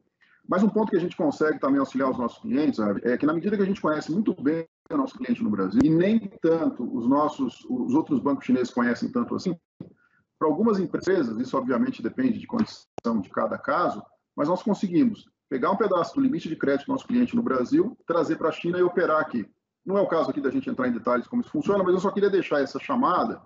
[0.49, 3.26] Mas um ponto que a gente consegue também auxiliar os nossos clientes sabe, é que
[3.26, 6.18] na medida que a gente conhece muito bem o nosso cliente no Brasil e nem
[6.41, 9.55] tanto os nossos, os outros bancos chineses conhecem tanto assim,
[10.39, 14.03] para algumas empresas, isso obviamente depende de condição de cada caso,
[14.36, 17.99] mas nós conseguimos pegar um pedaço do limite de crédito do nosso cliente no Brasil,
[18.07, 19.45] trazer para a China e operar aqui.
[19.89, 22.01] Não é o caso aqui da gente entrar em detalhes como isso funciona, mas eu
[22.01, 23.41] só queria deixar essa chamada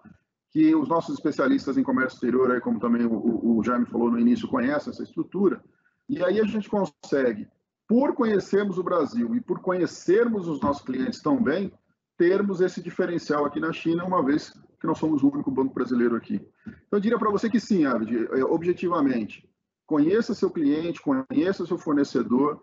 [0.51, 4.19] que os nossos especialistas em comércio exterior, aí, como também o, o Jaime falou no
[4.19, 5.63] início, conhecem essa estrutura,
[6.09, 7.47] e aí a gente consegue,
[7.87, 11.73] por conhecermos o Brasil e por conhecermos os nossos clientes tão bem,
[12.19, 16.17] termos esse diferencial aqui na China, uma vez que nós somos o único banco brasileiro
[16.17, 16.45] aqui.
[16.67, 19.49] Então, eu diria para você que sim, Arvid, é, objetivamente,
[19.87, 22.61] conheça seu cliente, conheça seu fornecedor,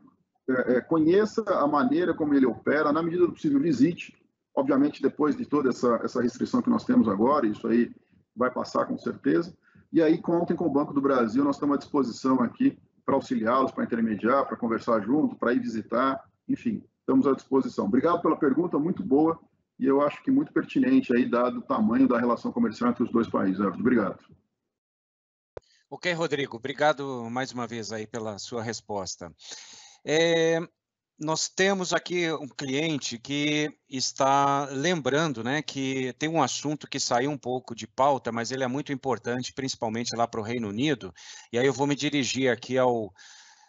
[0.49, 4.15] é, é, conheça a maneira como ele opera, na medida do possível, visite.
[4.55, 7.91] Obviamente, depois de toda essa, essa restrição que nós temos agora, isso aí
[8.35, 9.55] vai passar com certeza.
[9.91, 13.71] E aí, contem com o Banco do Brasil, nós estamos à disposição aqui para auxiliá-los,
[13.71, 17.85] para intermediar, para conversar junto, para ir visitar, enfim, estamos à disposição.
[17.85, 19.39] Obrigado pela pergunta, muito boa
[19.79, 23.11] e eu acho que muito pertinente aí, dado o tamanho da relação comercial entre os
[23.11, 23.59] dois países.
[23.61, 24.19] Obrigado.
[25.89, 29.33] Ok, Rodrigo, obrigado mais uma vez aí pela sua resposta.
[30.05, 30.59] É,
[31.19, 37.29] nós temos aqui um cliente que está lembrando, né, que tem um assunto que saiu
[37.29, 41.13] um pouco de pauta, mas ele é muito importante, principalmente lá para o Reino Unido.
[41.51, 43.13] E aí eu vou me dirigir aqui ao,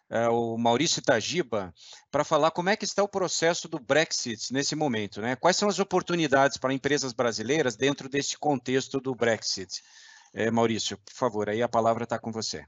[0.09, 1.74] ao Maurício Tajiba
[2.09, 5.35] para falar como é que está o processo do Brexit nesse momento, né?
[5.35, 9.83] Quais são as oportunidades para empresas brasileiras dentro deste contexto do Brexit?
[10.33, 12.64] É, Maurício, por favor, aí a palavra está com você.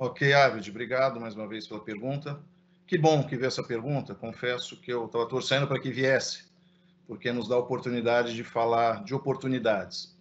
[0.00, 2.40] Ok, Arvid, obrigado mais uma vez pela pergunta.
[2.86, 4.14] Que bom que veio essa pergunta.
[4.14, 6.44] Confesso que eu estava torcendo para que viesse,
[7.04, 10.16] porque nos dá a oportunidade de falar de oportunidades.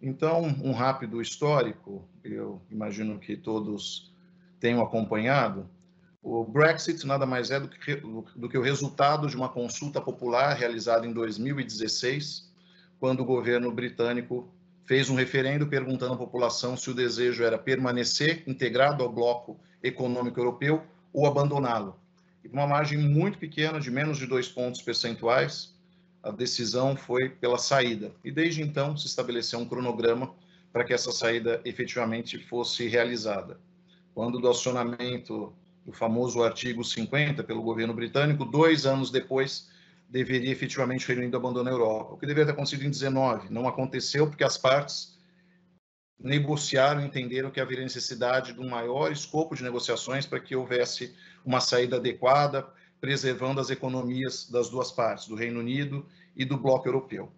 [0.00, 4.10] Então, um rápido histórico, eu imagino que todos
[4.58, 5.68] tenham acompanhado.
[6.22, 10.54] O Brexit nada mais é do que, do que o resultado de uma consulta popular
[10.54, 12.50] realizada em 2016,
[12.98, 14.50] quando o governo britânico
[14.90, 20.40] fez um referendo perguntando à população se o desejo era permanecer integrado ao bloco econômico
[20.40, 20.82] europeu
[21.12, 21.94] ou abandoná-lo.
[22.42, 25.72] E uma margem muito pequena, de menos de dois pontos percentuais,
[26.20, 28.10] a decisão foi pela saída.
[28.24, 30.34] E desde então se estabeleceu um cronograma
[30.72, 33.60] para que essa saída efetivamente fosse realizada.
[34.12, 35.52] Quando do acionamento
[35.86, 39.70] do famoso artigo 50 pelo governo britânico, dois anos depois
[40.10, 42.14] deveria efetivamente o Reino Unido abandonar a Europa.
[42.14, 45.16] O que deveria ter acontecido em 19 não aconteceu porque as partes
[46.18, 51.60] negociaram, entenderam que haveria necessidade de um maior escopo de negociações para que houvesse uma
[51.60, 52.66] saída adequada,
[53.00, 56.04] preservando as economias das duas partes, do Reino Unido
[56.36, 57.32] e do bloco europeu.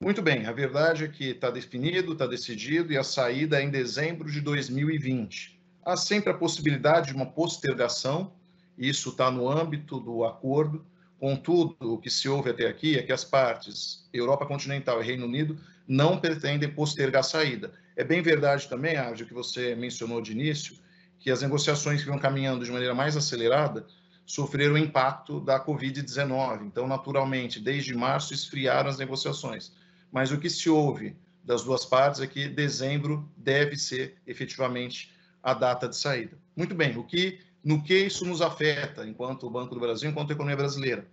[0.00, 3.70] Muito bem, a verdade é que está definido, está decidido e a saída é em
[3.70, 5.60] dezembro de 2020.
[5.84, 8.32] Há sempre a possibilidade de uma postergação,
[8.76, 10.84] isso está no âmbito do acordo,
[11.22, 15.24] Contudo, o que se ouve até aqui é que as partes, Europa continental e Reino
[15.24, 15.56] Unido,
[15.86, 17.72] não pretendem postergar a saída.
[17.94, 20.74] É bem verdade também, Árvore, que você mencionou de início,
[21.20, 23.86] que as negociações que vão caminhando de maneira mais acelerada
[24.26, 26.66] sofreram o impacto da Covid-19.
[26.66, 29.70] Então, naturalmente, desde março esfriaram as negociações.
[30.10, 35.54] Mas o que se ouve das duas partes é que dezembro deve ser efetivamente a
[35.54, 36.36] data de saída.
[36.56, 40.56] Muito bem, o que no que isso nos afeta, enquanto Banco do Brasil, enquanto economia
[40.56, 41.06] brasileira.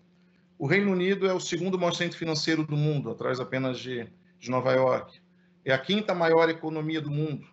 [0.60, 4.06] O Reino Unido é o segundo maior centro financeiro do mundo, atrás apenas de,
[4.38, 5.22] de Nova York.
[5.64, 7.48] É a quinta maior economia do mundo.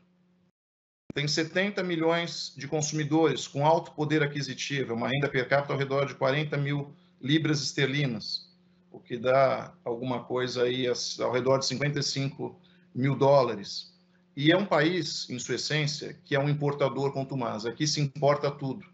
[1.15, 6.07] Tem 70 milhões de consumidores com alto poder aquisitivo, uma renda per capita ao redor
[6.07, 6.93] de 40 mil
[7.23, 8.53] libras esterlinas,
[8.91, 12.61] o que dá alguma coisa aí ao redor de 55
[12.93, 13.95] mil dólares.
[14.37, 17.67] E é um país, em sua essência, que é um importador contumaz.
[17.67, 18.85] Aqui se importa tudo,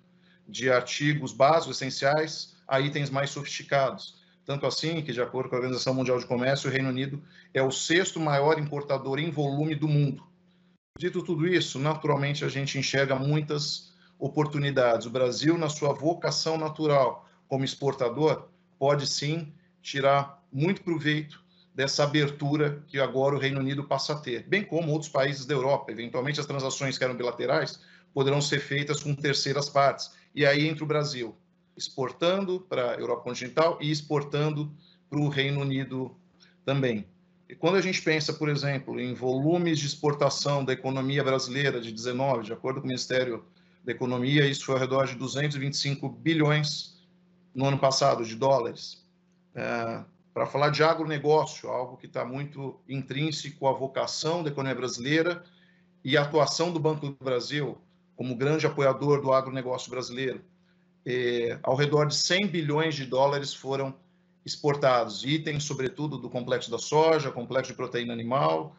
[0.47, 4.15] de artigos básicos, essenciais, a itens mais sofisticados.
[4.47, 7.63] Tanto assim que, de acordo com a Organização Mundial de Comércio, o Reino Unido é
[7.63, 10.27] o sexto maior importador em volume do mundo.
[10.99, 15.07] Dito tudo isso, naturalmente a gente enxerga muitas oportunidades.
[15.07, 18.49] O Brasil, na sua vocação natural como exportador,
[18.79, 19.53] pode sim
[19.83, 21.45] tirar muito proveito
[21.75, 25.53] dessa abertura que agora o Reino Unido passa a ter, bem como outros países da
[25.53, 25.93] Europa.
[25.93, 27.81] Eventualmente, as transações que eram bilaterais
[28.15, 30.11] poderão ser feitas com terceiras partes.
[30.35, 31.37] E aí entra o Brasil,
[31.83, 34.73] exportando para a Europa continental e exportando
[35.09, 36.17] para o Reino Unido
[36.65, 37.07] também.
[37.49, 41.93] E quando a gente pensa, por exemplo, em volumes de exportação da economia brasileira de
[41.93, 43.45] 19, de acordo com o Ministério
[43.85, 46.97] da Economia, isso foi ao redor de 225 bilhões
[47.55, 49.05] no ano passado de dólares.
[49.55, 50.03] É,
[50.33, 55.45] para falar de agronegócio, algo que está muito intrínseco à vocação da economia brasileira
[56.03, 57.77] e à atuação do Banco do Brasil
[58.17, 60.43] como grande apoiador do agronegócio brasileiro.
[61.05, 63.95] É, ao redor de 100 bilhões de dólares foram
[64.45, 68.77] exportados, itens, sobretudo, do complexo da soja, complexo de proteína animal,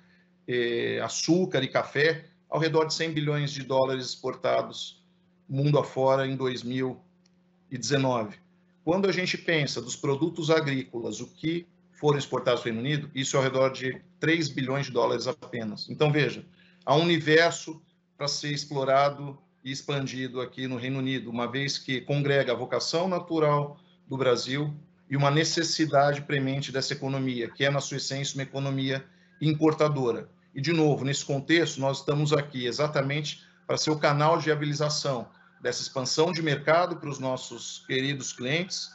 [0.47, 5.01] é, açúcar e café, ao redor de 100 bilhões de dólares exportados
[5.49, 8.38] mundo afora em 2019.
[8.84, 13.09] Quando a gente pensa dos produtos agrícolas, o que foram exportados para o Reino Unido,
[13.15, 15.89] isso é ao redor de 3 bilhões de dólares apenas.
[15.89, 16.45] Então, veja,
[16.86, 17.82] há um universo
[18.17, 23.07] para ser explorado e expandido aqui no Reino Unido, uma vez que congrega a vocação
[23.07, 24.74] natural do Brasil
[25.09, 29.05] e uma necessidade premente dessa economia, que é, na sua essência, uma economia
[29.41, 30.30] importadora.
[30.53, 35.28] E, de novo, nesse contexto, nós estamos aqui exatamente para ser o canal de viabilização
[35.61, 38.91] dessa expansão de mercado para os nossos queridos clientes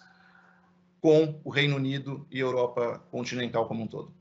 [1.01, 4.13] com o Reino Unido e Europa continental como um todo.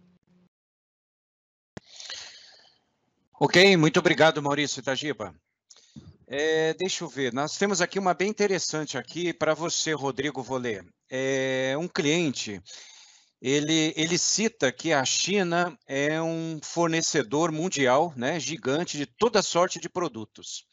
[3.39, 5.35] Ok, muito obrigado, Maurício Itagiba.
[6.29, 10.83] É, deixa eu ver, nós temos aqui uma bem interessante aqui para você, Rodrigo Volê.
[11.09, 12.61] É, um cliente,
[13.41, 19.79] ele, ele cita que a China é um fornecedor mundial, né, gigante de toda sorte
[19.79, 20.65] de produtos.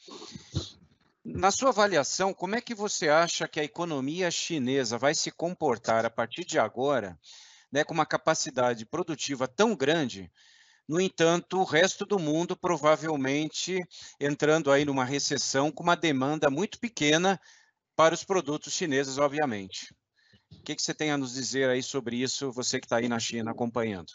[1.24, 6.05] Na sua avaliação, como é que você acha que a economia chinesa vai se comportar
[6.05, 7.16] a partir de agora,
[7.70, 10.32] né, com uma capacidade produtiva tão grande?
[10.87, 13.82] No entanto, o resto do mundo provavelmente
[14.20, 17.41] entrando aí numa recessão com uma demanda muito pequena
[17.97, 19.95] para os produtos chineses, obviamente.
[20.53, 23.09] O que, que você tem a nos dizer aí sobre isso, você que está aí
[23.09, 24.12] na China acompanhando?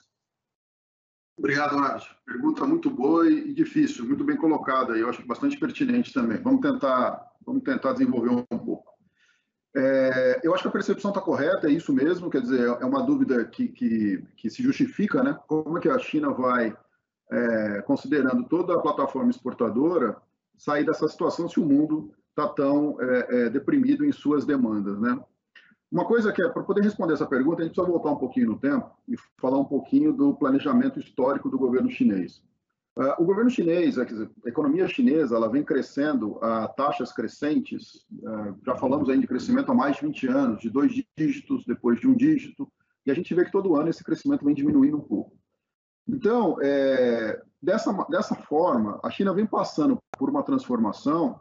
[1.38, 2.14] Obrigado, Arte.
[2.26, 6.38] Pergunta muito boa e difícil, muito bem colocada, e eu acho bastante pertinente também.
[6.38, 8.79] Vamos tentar, vamos tentar desenvolver um pouco.
[9.76, 13.04] É, eu acho que a percepção está correta, é isso mesmo, quer dizer, é uma
[13.04, 15.38] dúvida que, que, que se justifica, né?
[15.48, 16.76] Como é que a China vai,
[17.32, 20.18] é, considerando toda a plataforma exportadora,
[20.58, 25.20] sair dessa situação se o mundo está tão é, é, deprimido em suas demandas, né?
[25.92, 28.48] Uma coisa que é, para poder responder essa pergunta, a gente precisa voltar um pouquinho
[28.48, 32.44] no tempo e falar um pouquinho do planejamento histórico do governo chinês.
[33.00, 34.06] Uh, o governo chinês, a
[34.46, 39.74] economia chinesa, ela vem crescendo a taxas crescentes, uh, já falamos aí de crescimento há
[39.74, 42.70] mais de 20 anos, de dois dígitos, depois de um dígito,
[43.06, 45.32] e a gente vê que todo ano esse crescimento vem diminuindo um pouco.
[46.06, 51.40] Então, é, dessa, dessa forma, a China vem passando por uma transformação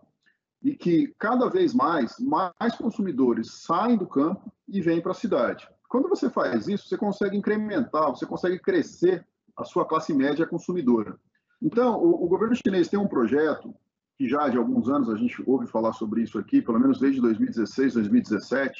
[0.63, 5.69] e que cada vez mais, mais consumidores saem do campo e vêm para a cidade.
[5.89, 11.19] Quando você faz isso, você consegue incrementar, você consegue crescer a sua classe média consumidora.
[11.61, 13.75] Então, o, o governo chinês tem um projeto
[14.17, 17.21] que já de alguns anos a gente ouve falar sobre isso aqui, pelo menos desde
[17.21, 18.75] 2016, 2017,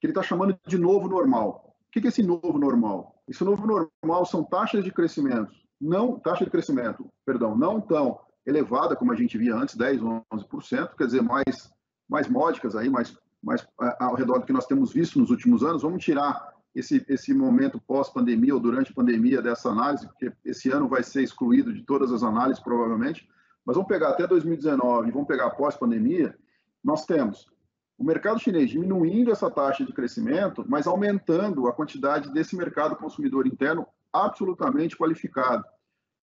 [0.00, 1.76] que ele está chamando de novo normal.
[1.86, 3.22] O que é esse novo normal?
[3.28, 8.96] Esse novo normal são taxas de crescimento, não taxa de crescimento, perdão, não tão elevada,
[8.96, 11.70] como a gente via antes, 10, 11%, quer dizer, mais,
[12.08, 13.66] mais módicas aí, mais, mais
[13.98, 15.82] ao redor do que nós temos visto nos últimos anos.
[15.82, 20.88] Vamos tirar esse, esse momento pós-pandemia ou durante a pandemia dessa análise, porque esse ano
[20.88, 23.28] vai ser excluído de todas as análises, provavelmente,
[23.64, 26.36] mas vamos pegar até 2019 e vamos pegar pós-pandemia,
[26.82, 27.50] nós temos
[27.98, 33.46] o mercado chinês diminuindo essa taxa de crescimento, mas aumentando a quantidade desse mercado consumidor
[33.46, 35.62] interno absolutamente qualificado.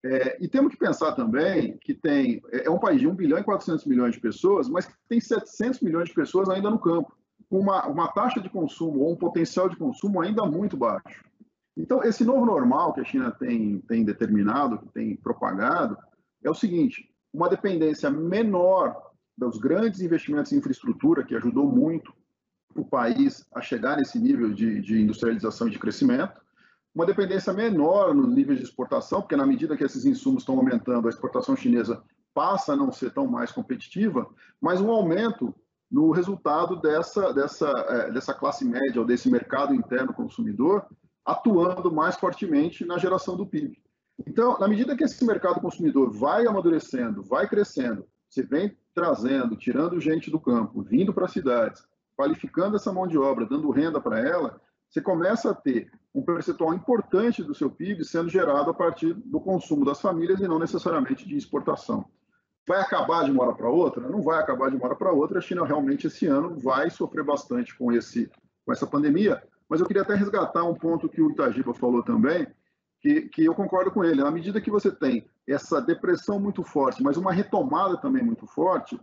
[0.04, 3.38] É, e temos que pensar também que tem é, é um país de 1 bilhão
[3.38, 7.16] e 400 milhões de pessoas, mas que tem 700 milhões de pessoas ainda no campo,
[7.50, 11.24] uma, uma taxa de consumo ou um potencial de consumo ainda muito baixo.
[11.76, 15.98] Então, esse novo normal que a China tem, tem determinado, que tem propagado,
[16.44, 18.96] é o seguinte: uma dependência menor
[19.38, 22.14] dos grandes investimentos em infraestrutura, que ajudou muito
[22.76, 26.40] o país a chegar nesse nível de, de industrialização e de crescimento,
[26.94, 31.08] uma dependência menor nos níveis de exportação, porque na medida que esses insumos estão aumentando,
[31.08, 34.30] a exportação chinesa passa a não ser tão mais competitiva,
[34.60, 35.54] mas um aumento
[35.92, 40.86] no resultado dessa, dessa, é, dessa classe média ou desse mercado interno consumidor
[41.26, 43.78] atuando mais fortemente na geração do PIB.
[44.26, 50.00] Então, na medida que esse mercado consumidor vai amadurecendo, vai crescendo, você vem trazendo, tirando
[50.00, 51.84] gente do campo, vindo para as cidades,
[52.16, 56.74] qualificando essa mão de obra, dando renda para ela, você começa a ter um percentual
[56.74, 61.28] importante do seu PIB sendo gerado a partir do consumo das famílias e não necessariamente
[61.28, 62.06] de exportação.
[62.68, 64.08] Vai acabar de uma hora para outra?
[64.08, 65.40] Não vai acabar de uma hora para outra.
[65.40, 68.30] A China realmente esse ano vai sofrer bastante com, esse,
[68.66, 69.42] com essa pandemia.
[69.68, 72.48] Mas eu queria até resgatar um ponto que o Itagiba falou também,
[73.00, 74.22] que, que eu concordo com ele.
[74.22, 79.00] Na medida que você tem essa depressão muito forte, mas uma retomada também muito forte,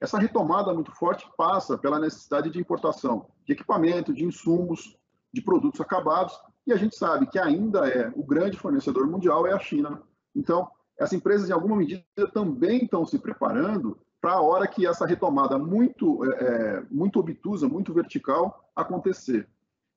[0.00, 4.96] essa retomada muito forte passa pela necessidade de importação de equipamento, de insumos,
[5.32, 9.52] de produtos acabados, e a gente sabe que ainda é o grande fornecedor mundial é
[9.52, 10.02] a China.
[10.34, 15.06] Então, essas empresas, em alguma medida, também estão se preparando para a hora que essa
[15.06, 19.46] retomada muito, é, é muito obtusa, muito vertical, acontecer.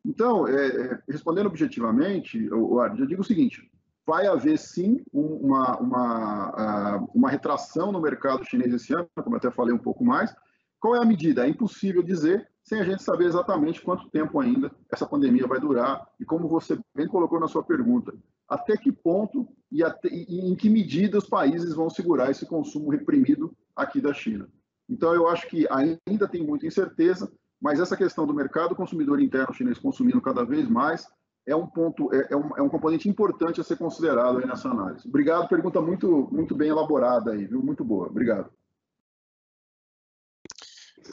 [0.06, 3.70] Então, é, é respondendo objetivamente, eu, eu digo o seguinte:
[4.06, 9.52] vai haver sim uma, uma, uma retração no mercado chinês esse ano, como eu até
[9.52, 10.34] falei um pouco mais.
[10.80, 11.46] Qual é a medida?
[11.46, 16.08] É impossível dizer, sem a gente saber exatamente quanto tempo ainda essa pandemia vai durar
[16.20, 18.14] e como você bem colocou na sua pergunta,
[18.48, 22.90] até que ponto e, até, e em que medida os países vão segurar esse consumo
[22.90, 24.50] reprimido aqui da China.
[24.90, 27.32] Então, eu acho que ainda tem muita incerteza,
[27.62, 31.08] mas essa questão do mercado consumidor interno chinês consumindo cada vez mais
[31.46, 35.08] é um ponto, é, é, um, é um componente importante a ser considerado nessa análise.
[35.08, 37.64] Obrigado, pergunta muito, muito bem elaborada aí, viu?
[37.64, 38.08] Muito boa.
[38.08, 38.50] Obrigado.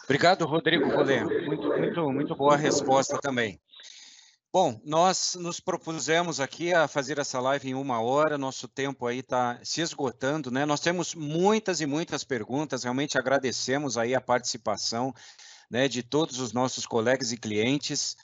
[0.04, 1.24] Obrigado, Rodrigo Rolê.
[1.46, 3.60] Muito, muito, muito boa resposta também.
[4.54, 9.18] Bom, nós nos propusemos aqui a fazer essa live em uma hora, nosso tempo aí
[9.18, 10.64] está se esgotando, né?
[10.64, 15.12] Nós temos muitas e muitas perguntas, realmente agradecemos aí a participação
[15.68, 18.16] né, de todos os nossos colegas e clientes.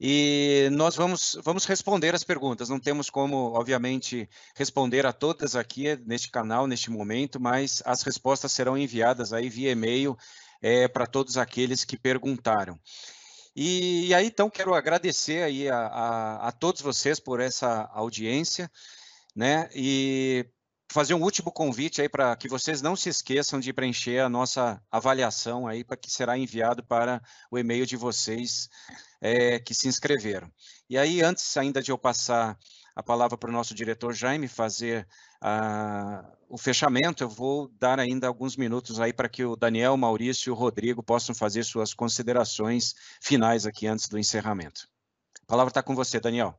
[0.00, 2.70] E nós vamos, vamos responder as perguntas.
[2.70, 4.26] Não temos como, obviamente,
[4.56, 9.72] responder a todas aqui neste canal, neste momento, mas as respostas serão enviadas aí via
[9.72, 10.16] e-mail
[10.62, 12.80] é, para todos aqueles que perguntaram.
[13.56, 18.70] E, e, aí, então, quero agradecer aí a, a, a todos vocês por essa audiência,
[19.34, 19.68] né?
[19.74, 20.46] E
[20.90, 24.80] fazer um último convite aí para que vocês não se esqueçam de preencher a nossa
[24.90, 28.68] avaliação aí, para que será enviado para o e-mail de vocês
[29.20, 30.50] é, que se inscreveram.
[30.88, 32.58] E aí, antes ainda de eu passar
[32.94, 35.06] a palavra para o nosso diretor Jaime fazer
[35.42, 40.50] uh, o fechamento, eu vou dar ainda alguns minutos aí para que o Daniel, Maurício
[40.50, 44.88] e o Rodrigo possam fazer suas considerações finais aqui antes do encerramento.
[45.42, 46.58] A palavra está com você, Daniel.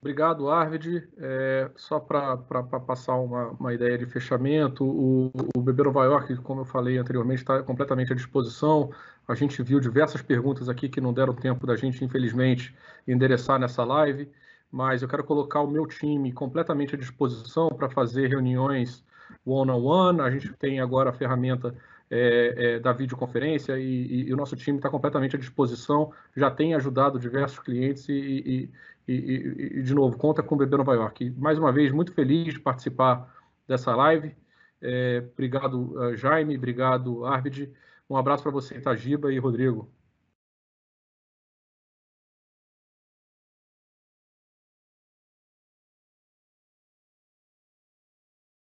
[0.00, 1.06] Obrigado, Arvid.
[1.18, 2.38] É, só para
[2.86, 7.42] passar uma, uma, ideia de fechamento, o, o Bebê Nova York, como eu falei anteriormente,
[7.42, 8.90] está completamente à disposição.
[9.28, 12.74] A gente viu diversas perguntas aqui que não deram tempo da gente, infelizmente,
[13.06, 14.30] endereçar nessa live,
[14.72, 19.04] mas eu quero colocar o meu time completamente à disposição para fazer reuniões
[19.44, 20.18] one-on-one.
[20.18, 20.26] -on -one.
[20.26, 21.74] A gente tem agora a ferramenta
[22.10, 26.50] é, é, da videoconferência e, e, e, o nosso time está completamente à disposição, já
[26.50, 28.68] tem ajudado diversos clientes e,
[29.06, 31.30] e, de novo, conta com o Bebê Nova York.
[31.38, 33.32] Mais uma vez, muito feliz de participar
[33.66, 34.34] dessa live.
[34.82, 37.72] É, obrigado, uh, Jaime, obrigado, Arvid.
[38.08, 39.88] Um abraço para você, Itagiba e Rodrigo.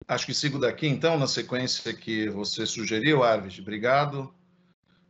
[0.07, 3.59] Acho que sigo daqui, então, na sequência que você sugeriu, Arvid.
[3.59, 4.31] Obrigado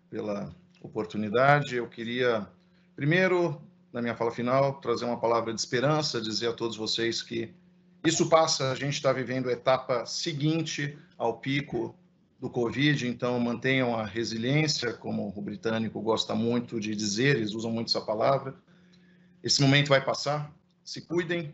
[0.10, 1.76] pela oportunidade.
[1.76, 2.48] Eu queria,
[2.96, 7.54] primeiro, na minha fala final, trazer uma palavra de esperança, dizer a todos vocês que
[8.06, 11.93] isso passa, a gente está vivendo a etapa seguinte ao pico
[12.39, 17.72] do Covid, então mantenham a resiliência, como o britânico gosta muito de dizer, eles usam
[17.72, 18.56] muito essa palavra.
[19.43, 21.54] Esse momento vai passar, se cuidem.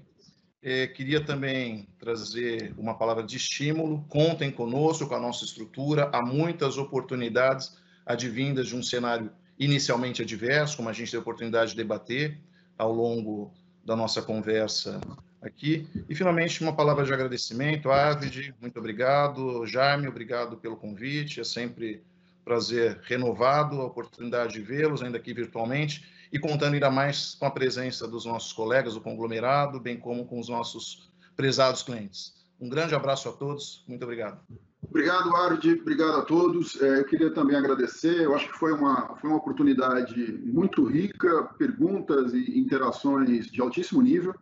[0.63, 6.21] É, queria também trazer uma palavra de estímulo, contem conosco, com a nossa estrutura, há
[6.23, 11.77] muitas oportunidades advindas de um cenário inicialmente adverso, como a gente teve a oportunidade de
[11.77, 12.37] debater
[12.77, 13.51] ao longo
[13.83, 15.01] da nossa conversa
[15.41, 15.87] aqui.
[16.07, 17.91] E, finalmente, uma palavra de agradecimento.
[17.91, 19.65] Arvid, muito obrigado.
[19.65, 21.39] Jaime, obrigado pelo convite.
[21.39, 22.03] É sempre
[22.45, 27.51] prazer renovado a oportunidade de vê-los, ainda aqui virtualmente, e contando ainda mais com a
[27.51, 32.33] presença dos nossos colegas do conglomerado, bem como com os nossos prezados clientes.
[32.59, 33.83] Um grande abraço a todos.
[33.87, 34.39] Muito obrigado.
[34.83, 35.73] Obrigado, Ardi.
[35.73, 36.79] Obrigado a todos.
[36.81, 38.21] É, eu queria também agradecer.
[38.21, 44.01] Eu acho que foi uma, foi uma oportunidade muito rica, perguntas e interações de altíssimo
[44.01, 44.33] nível.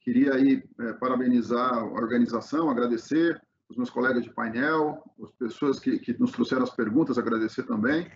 [0.00, 5.98] Queria aí é, parabenizar a organização, agradecer os meus colegas de painel, as pessoas que,
[5.98, 8.10] que nos trouxeram as perguntas, agradecer também.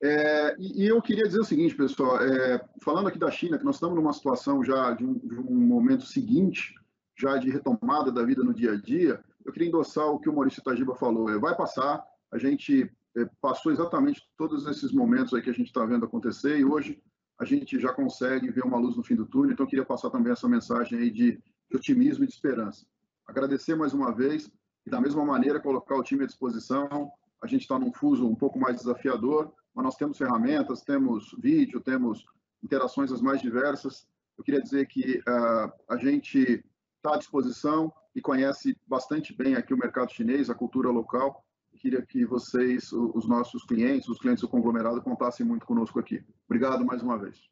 [0.00, 3.64] É, e, e, eu queria dizer o seguinte, pessoal, é, falando aqui da China, que
[3.64, 6.74] nós estamos numa situação já de um, de um momento seguinte,
[7.16, 10.32] já de retomada da vida no dia a dia, eu queria endossar o que o
[10.32, 11.28] Maurício Tajiba falou.
[11.30, 15.66] É, vai passar, a gente é, passou exatamente todos esses momentos aí que a gente
[15.66, 17.02] está vendo acontecer e hoje
[17.40, 19.52] a gente já consegue ver uma luz no fim do túnel.
[19.52, 21.32] Então, eu queria passar também essa mensagem aí de,
[21.70, 22.84] de otimismo e de esperança.
[23.26, 24.50] Agradecer mais uma vez
[24.86, 27.10] e, da mesma maneira, colocar o time à disposição.
[27.42, 31.80] A gente está num fuso um pouco mais desafiador, mas nós temos ferramentas, temos vídeo,
[31.80, 32.26] temos
[32.60, 34.08] interações as mais diversas.
[34.36, 36.64] Eu queria dizer que uh, a gente
[36.96, 41.46] está à disposição e conhece bastante bem aqui o mercado chinês, a cultura local.
[41.76, 46.26] Queria que vocês, os nossos clientes, os clientes do conglomerado, contassem muito conosco aqui.
[46.48, 47.48] Obrigado mais uma vez.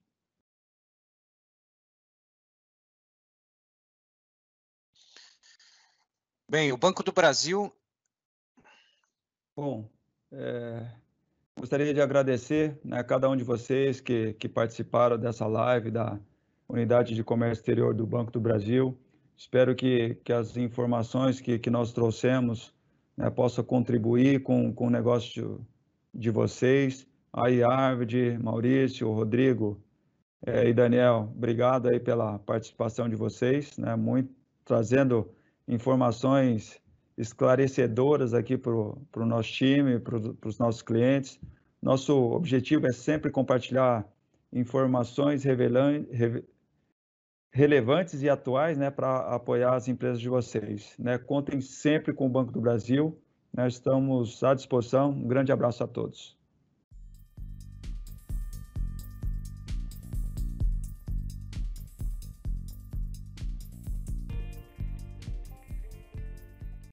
[6.49, 7.73] Bem, o Banco do Brasil.
[9.55, 9.89] Bom,
[10.33, 11.06] é,
[11.59, 16.19] gostaria de agradecer né, a cada um de vocês que, que participaram dessa live da
[16.69, 18.97] Unidade de Comércio Exterior do Banco do Brasil.
[19.37, 22.75] Espero que, que as informações que, que nós trouxemos
[23.17, 25.67] né, possam contribuir com, com o negócio
[26.13, 27.07] de, vocês.
[27.33, 29.81] Aí, Arvid, Maurício, Rodrigo
[30.45, 34.31] é, e Daniel, obrigado aí pela participação de vocês, né, muito,
[34.65, 35.31] trazendo
[35.67, 36.81] informações
[37.17, 41.41] esclarecedoras aqui para o nosso time, para os nossos clientes.
[41.87, 44.05] Nosso objetivo é sempre compartilhar
[44.53, 45.45] informações
[47.53, 50.97] relevantes e atuais né, para apoiar as empresas de vocês.
[50.99, 51.17] Né?
[51.17, 53.17] Contem sempre com o Banco do Brasil,
[53.55, 55.11] nós estamos à disposição.
[55.11, 56.37] Um grande abraço a todos.